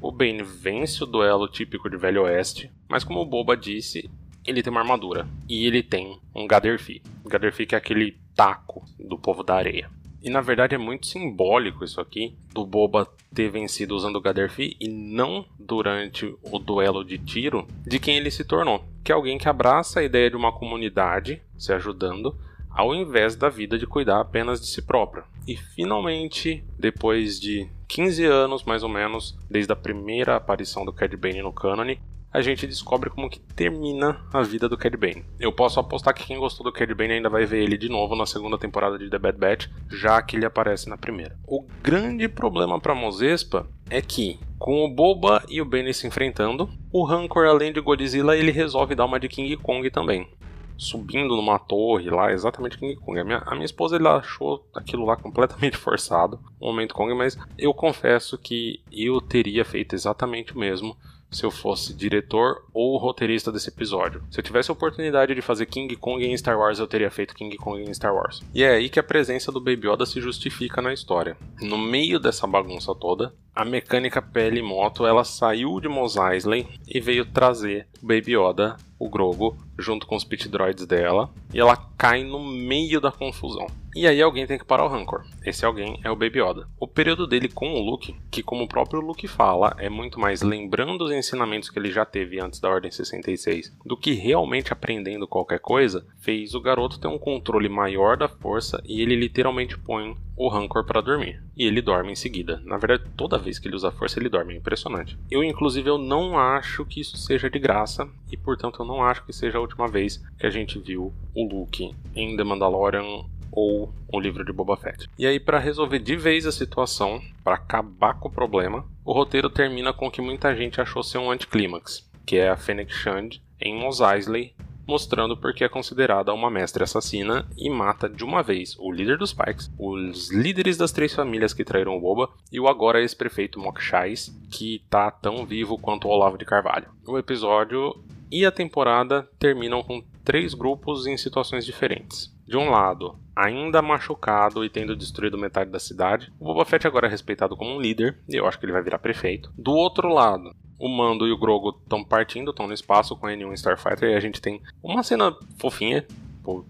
O 0.00 0.12
Bane 0.12 0.42
vence 0.42 1.02
o 1.02 1.06
duelo 1.06 1.48
típico 1.48 1.88
de 1.88 1.96
Velho 1.96 2.22
Oeste, 2.22 2.70
mas 2.88 3.02
como 3.02 3.20
o 3.20 3.26
Boba 3.26 3.56
disse, 3.56 4.10
ele 4.46 4.62
tem 4.62 4.70
uma 4.70 4.80
armadura 4.80 5.26
e 5.48 5.66
ele 5.66 5.82
tem 5.82 6.18
um 6.34 6.46
Gaderfi. 6.46 7.02
Gaderfi 7.24 7.66
que 7.66 7.74
é 7.74 7.78
aquele 7.78 8.16
taco 8.34 8.84
do 8.98 9.18
povo 9.18 9.42
da 9.42 9.56
areia. 9.56 9.90
E 10.22 10.30
na 10.30 10.40
verdade 10.40 10.74
é 10.74 10.78
muito 10.78 11.06
simbólico 11.06 11.84
isso 11.84 12.00
aqui, 12.00 12.36
do 12.52 12.66
Boba 12.66 13.08
ter 13.34 13.48
vencido 13.48 13.94
usando 13.94 14.16
o 14.16 14.20
Gaderfi 14.20 14.76
e 14.80 14.88
não 14.88 15.44
durante 15.58 16.34
o 16.42 16.58
duelo 16.58 17.04
de 17.04 17.18
tiro 17.18 17.66
de 17.86 17.98
quem 17.98 18.16
ele 18.16 18.30
se 18.30 18.44
tornou, 18.44 18.84
que 19.04 19.12
é 19.12 19.14
alguém 19.14 19.38
que 19.38 19.48
abraça 19.48 20.00
a 20.00 20.04
ideia 20.04 20.30
de 20.30 20.36
uma 20.36 20.52
comunidade 20.52 21.40
se 21.56 21.72
ajudando, 21.72 22.36
ao 22.76 22.94
invés 22.94 23.34
da 23.34 23.48
vida 23.48 23.78
de 23.78 23.86
cuidar 23.86 24.20
apenas 24.20 24.60
de 24.60 24.66
si 24.66 24.82
próprio. 24.82 25.24
E 25.48 25.56
finalmente, 25.56 26.62
depois 26.78 27.40
de 27.40 27.68
15 27.88 28.24
anos 28.26 28.64
mais 28.64 28.82
ou 28.82 28.88
menos, 28.88 29.38
desde 29.50 29.72
a 29.72 29.76
primeira 29.76 30.36
aparição 30.36 30.84
do 30.84 30.92
Cad 30.92 31.16
Bane 31.16 31.40
no 31.40 31.52
cânone, 31.52 31.98
a 32.30 32.42
gente 32.42 32.66
descobre 32.66 33.08
como 33.08 33.30
que 33.30 33.40
termina 33.40 34.20
a 34.30 34.42
vida 34.42 34.68
do 34.68 34.76
Cad 34.76 34.94
Bane. 34.94 35.24
Eu 35.40 35.52
posso 35.52 35.80
apostar 35.80 36.12
que 36.12 36.26
quem 36.26 36.38
gostou 36.38 36.64
do 36.64 36.72
Cad 36.72 36.92
Bane 36.92 37.14
ainda 37.14 37.30
vai 37.30 37.46
ver 37.46 37.62
ele 37.62 37.78
de 37.78 37.88
novo 37.88 38.14
na 38.14 38.26
segunda 38.26 38.58
temporada 38.58 38.98
de 38.98 39.08
The 39.08 39.18
Bad 39.18 39.38
Batch, 39.38 39.68
já 39.88 40.20
que 40.20 40.36
ele 40.36 40.44
aparece 40.44 40.86
na 40.86 40.98
primeira. 40.98 41.38
O 41.46 41.64
grande 41.82 42.28
problema 42.28 42.78
para 42.78 42.94
Mozespa 42.94 43.66
é 43.88 44.02
que, 44.02 44.38
com 44.58 44.84
o 44.84 44.90
Boba 44.90 45.42
e 45.48 45.62
o 45.62 45.64
Bane 45.64 45.94
se 45.94 46.06
enfrentando, 46.06 46.68
o 46.92 47.04
Rancor, 47.04 47.46
além 47.46 47.72
de 47.72 47.80
Godzilla, 47.80 48.36
ele 48.36 48.50
resolve 48.50 48.94
dar 48.94 49.06
uma 49.06 49.18
de 49.18 49.28
King 49.28 49.56
Kong 49.56 49.88
também 49.90 50.28
subindo 50.76 51.36
numa 51.36 51.58
torre 51.58 52.10
lá, 52.10 52.32
exatamente 52.32 52.78
King 52.78 52.96
Kong. 52.96 53.18
A 53.18 53.24
minha, 53.24 53.42
a 53.46 53.54
minha 53.54 53.64
esposa 53.64 53.96
achou 54.08 54.66
aquilo 54.74 55.04
lá 55.04 55.16
completamente 55.16 55.76
forçado, 55.78 56.38
o 56.60 56.66
momento 56.66 56.94
Kong, 56.94 57.14
mas 57.14 57.38
eu 57.58 57.72
confesso 57.72 58.38
que 58.38 58.80
eu 58.92 59.20
teria 59.20 59.64
feito 59.64 59.94
exatamente 59.94 60.54
o 60.54 60.58
mesmo 60.58 60.96
se 61.30 61.44
eu 61.44 61.50
fosse 61.50 61.92
diretor 61.92 62.64
ou 62.72 62.96
roteirista 62.96 63.50
desse 63.50 63.68
episódio. 63.68 64.22
Se 64.30 64.40
eu 64.40 64.44
tivesse 64.44 64.70
a 64.70 64.74
oportunidade 64.74 65.34
de 65.34 65.42
fazer 65.42 65.66
King 65.66 65.94
Kong 65.96 66.24
em 66.24 66.36
Star 66.36 66.58
Wars, 66.58 66.78
eu 66.78 66.86
teria 66.86 67.10
feito 67.10 67.34
King 67.34 67.56
Kong 67.56 67.82
em 67.82 67.92
Star 67.92 68.14
Wars. 68.14 68.42
E 68.54 68.62
é 68.62 68.70
aí 68.70 68.88
que 68.88 69.00
a 69.00 69.04
presença 69.04 69.52
do 69.52 69.60
Baby 69.60 69.88
Yoda 69.88 70.06
se 70.06 70.20
justifica 70.20 70.80
na 70.80 70.92
história. 70.92 71.36
No 71.60 71.76
meio 71.76 72.18
dessa 72.18 72.46
bagunça 72.46 72.94
toda, 72.94 73.34
a 73.54 73.64
mecânica 73.64 74.22
pele 74.22 74.62
moto 74.62 75.06
ela 75.06 75.24
saiu 75.24 75.80
de 75.80 75.88
Mos 75.88 76.16
Eisley 76.16 76.66
e 76.86 77.00
veio 77.00 77.26
trazer 77.26 77.86
o 78.02 78.06
Baby 78.06 78.36
Yoda, 78.36 78.76
o 78.98 79.08
Grogo, 79.08 79.56
junto 79.78 80.06
com 80.06 80.16
os 80.16 80.24
pit 80.24 80.48
droids 80.48 80.86
dela, 80.86 81.30
e 81.52 81.58
ela 81.58 81.76
cai 81.96 82.24
no 82.24 82.40
meio 82.40 83.00
da 83.00 83.10
confusão. 83.10 83.66
E 83.96 84.06
aí 84.06 84.20
alguém 84.20 84.46
tem 84.46 84.58
que 84.58 84.64
parar 84.64 84.84
o 84.84 84.88
Rancor. 84.88 85.24
Esse 85.42 85.64
alguém 85.64 85.98
é 86.04 86.10
o 86.10 86.14
Baby 86.14 86.42
Yoda. 86.42 86.68
O 86.78 86.86
período 86.86 87.26
dele 87.26 87.48
com 87.48 87.72
o 87.72 87.80
Luke, 87.80 88.14
que 88.30 88.42
como 88.42 88.64
o 88.64 88.68
próprio 88.68 89.00
Luke 89.00 89.26
fala, 89.26 89.74
é 89.78 89.88
muito 89.88 90.20
mais 90.20 90.42
lembrando 90.42 91.02
os 91.02 91.10
ensinamentos 91.10 91.70
que 91.70 91.78
ele 91.78 91.90
já 91.90 92.04
teve 92.04 92.38
antes 92.38 92.60
da 92.60 92.68
Ordem 92.68 92.90
66, 92.90 93.74
do 93.86 93.96
que 93.96 94.12
realmente 94.12 94.70
aprendendo 94.70 95.26
qualquer 95.26 95.60
coisa, 95.60 96.06
fez 96.18 96.54
o 96.54 96.60
garoto 96.60 97.00
ter 97.00 97.08
um 97.08 97.18
controle 97.18 97.70
maior 97.70 98.18
da 98.18 98.28
força 98.28 98.82
e 98.84 99.00
ele 99.00 99.16
literalmente 99.16 99.78
põe 99.78 100.14
o 100.36 100.48
Rancor 100.48 100.84
para 100.84 101.00
dormir. 101.00 101.42
E 101.56 101.64
ele 101.64 101.80
dorme 101.80 102.12
em 102.12 102.16
seguida. 102.16 102.60
Na 102.66 102.76
verdade, 102.76 103.10
toda 103.16 103.38
vez 103.38 103.58
que 103.58 103.66
ele 103.66 103.76
usa 103.76 103.90
força, 103.90 104.20
ele 104.20 104.28
dorme. 104.28 104.52
É 104.52 104.58
impressionante. 104.58 105.18
Eu, 105.30 105.42
inclusive, 105.42 105.88
eu 105.88 105.96
não 105.96 106.38
acho 106.38 106.84
que 106.84 107.00
isso 107.00 107.16
seja 107.16 107.48
de 107.48 107.58
graça. 107.58 108.06
E, 108.30 108.36
portanto, 108.36 108.82
eu 108.82 108.86
não 108.86 109.02
acho 109.02 109.24
que 109.24 109.32
seja 109.32 109.58
última 109.66 109.88
vez 109.88 110.22
que 110.38 110.46
a 110.46 110.50
gente 110.50 110.78
viu 110.78 111.12
o 111.34 111.48
Luke 111.48 111.94
em 112.14 112.36
The 112.36 112.44
Mandalorian 112.44 113.24
ou 113.52 113.92
o 114.12 114.20
livro 114.20 114.44
de 114.44 114.52
Boba 114.52 114.76
Fett. 114.76 115.08
E 115.18 115.26
aí, 115.26 115.40
para 115.40 115.58
resolver 115.58 115.98
de 115.98 116.16
vez 116.16 116.46
a 116.46 116.52
situação, 116.52 117.20
para 117.42 117.54
acabar 117.54 118.14
com 118.14 118.28
o 118.28 118.32
problema, 118.32 118.84
o 119.04 119.12
roteiro 119.12 119.48
termina 119.48 119.92
com 119.92 120.06
o 120.06 120.10
que 120.10 120.20
muita 120.20 120.54
gente 120.54 120.80
achou 120.80 121.02
ser 121.02 121.18
um 121.18 121.30
anticlímax, 121.30 122.08
que 122.24 122.36
é 122.36 122.48
a 122.48 122.56
Fennec 122.56 122.92
Shand 122.92 123.40
em 123.60 123.74
Mos 123.74 124.00
Eisley 124.00 124.54
mostrando 124.86 125.36
porque 125.36 125.64
é 125.64 125.68
considerada 125.68 126.32
uma 126.32 126.50
mestre 126.50 126.84
assassina 126.84 127.46
e 127.58 127.68
mata 127.68 128.08
de 128.08 128.24
uma 128.24 128.42
vez 128.42 128.76
o 128.78 128.92
líder 128.92 129.18
dos 129.18 129.32
Pikes, 129.32 129.70
os 129.78 130.30
líderes 130.30 130.76
das 130.76 130.92
três 130.92 131.12
famílias 131.12 131.52
que 131.52 131.64
traíram 131.64 131.96
o 131.96 132.00
Boba 132.00 132.30
e 132.52 132.60
o 132.60 132.68
agora 132.68 133.00
ex-prefeito 133.00 133.58
Mokshais, 133.58 134.32
que 134.50 134.82
tá 134.88 135.10
tão 135.10 135.44
vivo 135.44 135.76
quanto 135.76 136.06
o 136.06 136.10
Olavo 136.10 136.38
de 136.38 136.44
Carvalho. 136.44 136.88
O 137.06 137.18
episódio 137.18 137.94
e 138.30 138.44
a 138.44 138.52
temporada 138.52 139.28
terminam 139.38 139.82
com 139.82 140.02
três 140.24 140.54
grupos 140.54 141.06
em 141.06 141.16
situações 141.16 141.64
diferentes. 141.64 142.34
De 142.46 142.56
um 142.56 142.70
lado, 142.70 143.18
ainda 143.34 143.82
machucado 143.82 144.64
e 144.64 144.70
tendo 144.70 144.96
destruído 144.96 145.36
metade 145.36 145.70
da 145.70 145.78
cidade, 145.78 146.32
o 146.38 146.44
Boba 146.44 146.64
Fett 146.64 146.86
agora 146.86 147.06
é 147.06 147.10
respeitado 147.10 147.56
como 147.56 147.74
um 147.74 147.80
líder, 147.80 148.18
e 148.28 148.36
eu 148.36 148.46
acho 148.46 148.58
que 148.58 148.64
ele 148.64 148.72
vai 148.72 148.82
virar 148.82 148.98
prefeito. 148.98 149.52
Do 149.58 149.72
outro 149.72 150.08
lado, 150.08 150.54
o 150.78 150.88
Mando 150.88 151.26
e 151.26 151.32
o 151.32 151.38
Grogo 151.38 151.78
estão 151.82 152.04
partindo, 152.04 152.50
estão 152.50 152.66
no 152.66 152.74
espaço 152.74 153.16
com 153.16 153.26
a 153.26 153.32
N1 153.32 153.52
Starfighter, 153.54 154.10
e 154.10 154.14
a 154.14 154.20
gente 154.20 154.40
tem 154.40 154.60
uma 154.82 155.02
cena 155.02 155.34
fofinha, 155.58 156.04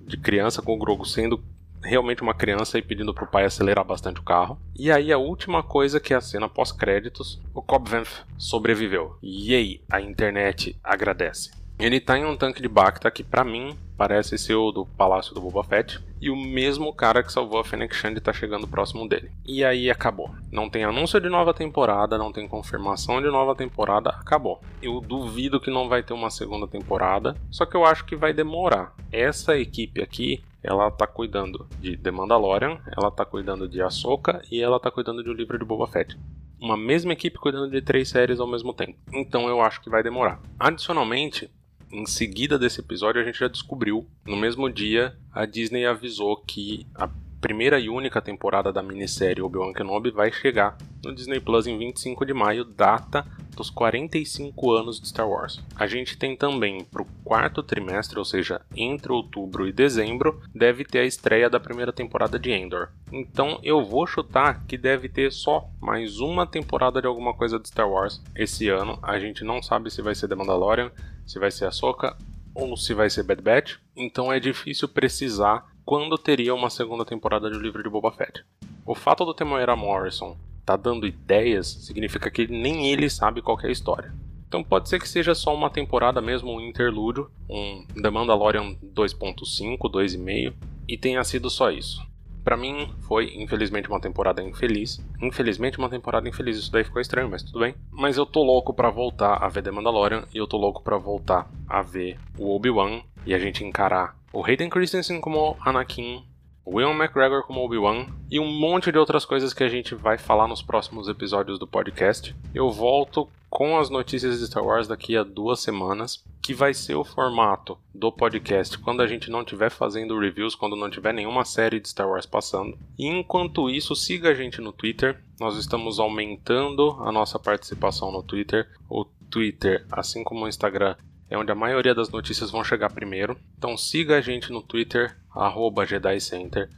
de 0.07 0.17
criança, 0.17 0.63
com 0.63 0.75
o 0.75 0.79
Grogo 0.79 1.05
sendo 1.05 1.43
realmente 1.83 2.23
uma 2.23 2.35
criança 2.35 2.79
e 2.79 2.83
pedindo 2.83 3.15
pro 3.15 3.27
pai 3.27 3.45
acelerar 3.45 3.85
bastante 3.85 4.21
o 4.21 4.25
carro. 4.25 4.59
E 4.79 4.91
aí 4.91 5.13
a 5.13 5.19
última 5.19 5.63
coisa 5.63 6.01
que 6.01 6.13
é 6.13 6.17
a 6.17 6.21
cena 6.21 6.49
pós-créditos, 6.49 7.41
o 7.55 7.63
Cobb 7.63 7.89
Vanth 7.89 8.25
sobreviveu. 8.39 9.17
E 9.23 9.55
aí, 9.55 9.81
a 9.91 10.01
internet 10.01 10.77
agradece. 10.83 11.51
Ele 11.79 12.01
tá 12.01 12.19
em 12.19 12.25
um 12.25 12.37
tanque 12.37 12.63
de 12.63 12.69
Bacta 12.69 13.11
que 13.11 13.23
para 13.23 13.45
mim 13.45 13.77
parece 13.97 14.39
ser 14.39 14.55
o 14.55 14.73
do 14.73 14.87
Palácio 14.87 15.35
do 15.35 15.41
Boba 15.41 15.63
Fett. 15.63 16.01
E 16.21 16.31
o 16.31 16.37
mesmo 16.37 16.93
cara 16.93 17.23
que 17.23 17.33
salvou 17.33 17.61
a 17.61 17.65
Fennec 17.65 17.95
Shand 17.95 18.15
tá 18.17 18.33
chegando 18.33 18.67
próximo 18.67 19.09
dele. 19.09 19.31
E 19.45 19.65
aí 19.65 19.91
acabou. 19.91 20.31
Não 20.51 20.69
tem 20.69 20.85
anúncio 20.85 21.21
de 21.21 21.29
nova 21.29 21.53
temporada, 21.53 22.17
não 22.17 22.33
tem 22.33 22.49
confirmação 22.49 23.21
de 23.21 23.29
nova 23.29 23.55
temporada, 23.55 24.11
acabou. 24.11 24.61
Eu 24.81 25.01
duvido 25.01 25.61
que 25.61 25.71
não 25.71 25.89
vai 25.89 26.03
ter 26.03 26.15
uma 26.15 26.31
segunda 26.31 26.67
temporada, 26.67 27.37
só 27.51 27.67
que 27.67 27.77
eu 27.77 27.85
acho 27.85 28.05
que 28.05 28.17
vai 28.17 28.33
demorar. 28.33 28.95
Essa 29.13 29.59
equipe 29.59 30.03
aqui, 30.03 30.43
ela 30.63 30.91
tá 30.91 31.07
cuidando 31.07 31.67
de 31.81 31.97
The 31.97 32.11
Mandalorian, 32.11 32.79
ela 32.97 33.11
tá 33.11 33.25
cuidando 33.25 33.69
de 33.69 33.83
Ahsoka 33.83 34.43
e 34.51 34.61
ela 34.61 34.81
tá 34.81 34.91
cuidando 34.91 35.23
de 35.23 35.31
O 35.31 35.35
Livro 35.35 35.59
de 35.59 35.65
Boba 35.65 35.87
Fett 35.87 36.17
uma 36.61 36.77
mesma 36.77 37.13
equipe 37.13 37.39
cuidando 37.39 37.71
de 37.71 37.81
três 37.83 38.09
séries 38.09 38.41
ao 38.41 38.47
mesmo 38.47 38.73
tempo. 38.73 38.99
Então 39.13 39.49
eu 39.49 39.61
acho 39.61 39.81
que 39.81 39.91
vai 39.91 40.03
demorar. 40.03 40.41
Adicionalmente, 40.59 41.51
em 41.91 42.07
seguida 42.07 42.59
desse 42.59 42.81
episódio, 42.81 43.21
a 43.21 43.25
gente 43.25 43.39
já 43.39 43.49
descobriu. 43.49 44.07
No 44.25 44.37
mesmo 44.37 44.71
dia, 44.71 45.17
a 45.33 45.47
Disney 45.47 45.87
avisou 45.87 46.37
que 46.37 46.87
a 46.95 47.09
primeira 47.41 47.79
e 47.79 47.89
única 47.89 48.21
temporada 48.21 48.73
da 48.73 48.83
minissérie 48.83 49.43
Obi-Wan 49.43 49.73
Kenobi 49.73 50.11
vai 50.11 50.33
chegar 50.33 50.77
no 51.05 51.15
Disney 51.15 51.39
Plus 51.39 51.67
em 51.67 51.79
25 51.79 52.27
de 52.27 52.35
maio, 52.35 52.65
data 52.65 53.25
dos 53.55 53.71
45 53.71 54.71
anos 54.73 55.01
de 55.01 55.09
Star 55.09 55.29
Wars. 55.29 55.63
A 55.75 55.87
gente 55.87 56.19
tem 56.19 56.37
também 56.37 56.85
para 56.85 57.03
o 57.03 57.07
quarto 57.25 57.63
trimestre, 57.63 58.19
ou 58.19 58.25
seja, 58.25 58.61
entre 58.77 59.13
outubro 59.13 59.67
e 59.67 59.73
dezembro, 59.73 60.43
deve 60.55 60.85
ter 60.85 60.99
a 60.99 61.05
estreia 61.05 61.49
da 61.49 61.61
primeira 61.61 61.93
temporada 61.93 62.39
de 62.39 62.51
Endor. 62.51 62.89
Então 63.11 63.59
eu 63.63 63.85
vou 63.85 64.07
chutar 64.07 64.65
que 64.67 64.77
deve 64.77 65.09
ter 65.09 65.33
só 65.33 65.69
mais 65.81 66.19
uma 66.19 66.47
temporada 66.47 67.01
de 67.01 67.07
alguma 67.07 67.33
coisa 67.33 67.59
de 67.59 67.69
Star 67.69 67.89
Wars 67.89 68.23
esse 68.35 68.69
ano. 68.69 68.99
A 69.03 69.19
gente 69.19 69.45
não 69.45 69.63
sabe 69.63 69.91
se 69.91 70.03
vai 70.03 70.15
ser 70.15 70.29
The 70.29 70.35
Mandalorian, 70.35 70.91
se 71.27 71.39
vai 71.39 71.51
ser 71.51 71.67
Ahsoka 71.67 72.17
ou 72.55 72.77
se 72.77 72.95
vai 72.95 73.11
ser 73.11 73.23
Bad 73.23 73.43
Batch. 73.43 73.77
Então 73.95 74.33
é 74.33 74.41
difícil 74.41 74.89
precisar 74.89 75.67
quando 75.85 76.17
teria 76.17 76.55
uma 76.55 76.71
segunda 76.71 77.05
temporada 77.05 77.51
de 77.51 77.57
O 77.57 77.61
Livro 77.61 77.83
de 77.83 77.89
Boba 77.89 78.11
Fett. 78.11 78.45
O 78.85 78.95
fato 78.95 79.25
do 79.25 79.35
Temuera 79.35 79.77
Morrison 79.77 80.37
tá 80.65 80.77
dando 80.77 81.07
ideias 81.07 81.67
significa 81.67 82.31
que 82.31 82.49
nem 82.49 82.91
ele 82.91 83.09
sabe 83.09 83.43
qual 83.43 83.59
é 83.61 83.69
a 83.69 83.71
história. 83.71 84.13
Então 84.49 84.63
pode 84.63 84.89
ser 84.89 85.01
que 85.01 85.09
seja 85.09 85.35
só 85.35 85.55
uma 85.55 85.71
temporada 85.71 86.21
mesmo, 86.21 86.53
um 86.53 86.61
interlúdio, 86.61 87.31
um 87.49 87.85
The 88.01 88.11
Mandalorian 88.11 88.75
2.5, 88.95 89.79
2,5, 89.79 90.55
e 90.89 90.97
tenha 90.97 91.23
sido 91.25 91.51
só 91.51 91.71
isso. 91.71 92.01
Para 92.47 92.57
mim 92.57 92.95
foi, 93.01 93.35
infelizmente, 93.35 93.89
uma 93.89 94.01
temporada 94.01 94.41
infeliz. 94.41 95.05
Infelizmente, 95.21 95.79
uma 95.79 95.91
temporada 95.91 96.29
infeliz. 96.29 96.57
Isso 96.57 96.71
daí 96.71 96.85
ficou 96.85 97.03
estranho, 97.03 97.29
mas 97.29 97.43
tudo 97.43 97.59
bem. 97.59 97.75
Mas 97.91 98.17
eu 98.17 98.25
tô 98.25 98.41
louco 98.45 98.73
para 98.73 98.89
voltar 98.89 99.43
a 99.43 99.49
ver 99.49 99.65
The 99.65 99.73
Mandalorian 99.73 100.23
e 100.33 100.39
eu 100.39 100.47
tô 100.47 100.57
louco 100.57 100.81
para 100.81 100.97
voltar 100.97 101.51
a 101.67 101.83
ver 101.83 102.17
o 102.39 102.55
Obi-Wan 102.55 103.03
e 103.27 103.35
a 103.35 103.39
gente 103.41 103.65
encarar 103.65 104.17
o 104.33 104.47
Hayden 104.47 104.71
Christensen 104.71 105.21
como 105.21 105.57
Anakin 105.61 106.25
Will 106.67 106.91
McGregor 106.91 107.45
como 107.45 107.65
Obi-Wan 107.65 108.07
e 108.29 108.41
um 108.41 108.51
monte 108.51 108.91
de 108.91 108.99
outras 108.99 109.25
coisas 109.25 109.55
que 109.55 109.63
a 109.63 109.69
gente 109.69 109.95
vai 109.95 110.19
falar 110.19 110.49
nos 110.49 110.61
próximos 110.61 111.07
episódios 111.07 111.61
do 111.61 111.67
podcast. 111.67 112.35
Eu 112.53 112.73
volto 112.73 113.29
com 113.49 113.79
as 113.79 113.89
notícias 113.89 114.41
de 114.41 114.47
Star 114.47 114.65
Wars 114.65 114.89
daqui 114.89 115.17
a 115.17 115.23
duas 115.23 115.61
semanas, 115.61 116.25
que 116.43 116.53
vai 116.53 116.75
ser 116.75 116.97
o 116.97 117.05
formato 117.05 117.79
do 117.95 118.11
podcast 118.11 118.77
quando 118.79 119.01
a 119.01 119.07
gente 119.07 119.31
não 119.31 119.43
estiver 119.43 119.71
fazendo 119.71 120.19
reviews, 120.19 120.57
quando 120.57 120.75
não 120.75 120.91
tiver 120.91 121.15
nenhuma 121.15 121.45
série 121.45 121.79
de 121.79 121.89
Star 121.89 122.09
Wars 122.09 122.27
passando. 122.27 122.77
E 122.99 123.07
enquanto 123.07 123.71
isso, 123.71 123.95
siga 123.95 124.31
a 124.31 124.35
gente 124.35 124.61
no 124.61 124.73
Twitter. 124.73 125.23
Nós 125.39 125.57
estamos 125.57 126.01
aumentando 126.01 126.97
a 127.01 127.13
nossa 127.13 127.39
participação 127.39 128.11
no 128.11 128.25
Twitter. 128.25 128.69
O 128.91 129.05
Twitter, 129.31 129.87
assim 129.93 130.25
como 130.25 130.45
o 130.45 130.49
Instagram, 130.49 130.97
é 131.31 131.37
onde 131.37 131.51
a 131.51 131.57
maioria 131.57 131.95
das 131.95 132.09
notícias 132.09 132.51
vão 132.51 132.63
chegar 132.63 132.93
primeiro. 132.93 133.37
Então 133.57 133.77
siga 133.77 134.19
a 134.19 134.21
gente 134.21 134.53
no 134.53 134.63
Twitter, 134.63 135.17
arroba 135.37 135.85
Jedi 135.85 136.21
Center. 136.21 136.71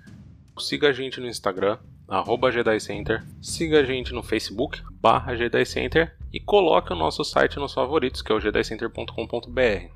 Siga 0.59 0.88
a 0.88 0.92
gente 0.92 1.21
no 1.21 1.29
Instagram, 1.29 1.79
arroba 2.09 2.51
Jedi 2.51 2.81
Center. 2.81 3.25
Siga 3.40 3.81
a 3.81 3.85
gente 3.85 4.12
no 4.12 4.23
Facebook, 4.23 4.83
barra 5.01 5.37
Jedi 5.37 5.64
Center. 5.64 6.16
E 6.33 6.40
coloque 6.40 6.92
o 6.92 6.97
nosso 6.97 7.25
site 7.25 7.59
nos 7.59 7.73
favoritos, 7.73 8.21
que 8.21 8.33
é 8.33 8.35
o 8.35 8.40
jedicenter.com.br. 8.40 9.92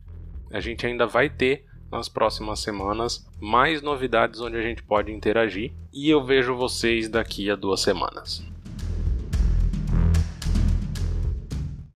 A 0.51 0.61
gente 0.61 0.87
ainda 0.87 1.07
vai 1.07 1.29
ter 1.29 1.66
nas 1.90 2.09
próximas 2.09 2.61
semanas 2.61 3.29
mais 3.38 3.83
novidades 3.83 4.40
onde 4.40 4.57
a 4.57 4.62
gente 4.62 4.83
pode 4.83 5.12
interagir. 5.12 5.72
E 5.92 6.09
eu 6.09 6.25
vejo 6.25 6.57
vocês 6.57 7.09
daqui 7.09 7.51
a 7.51 7.57
duas 7.57 7.81
semanas. 7.81 8.52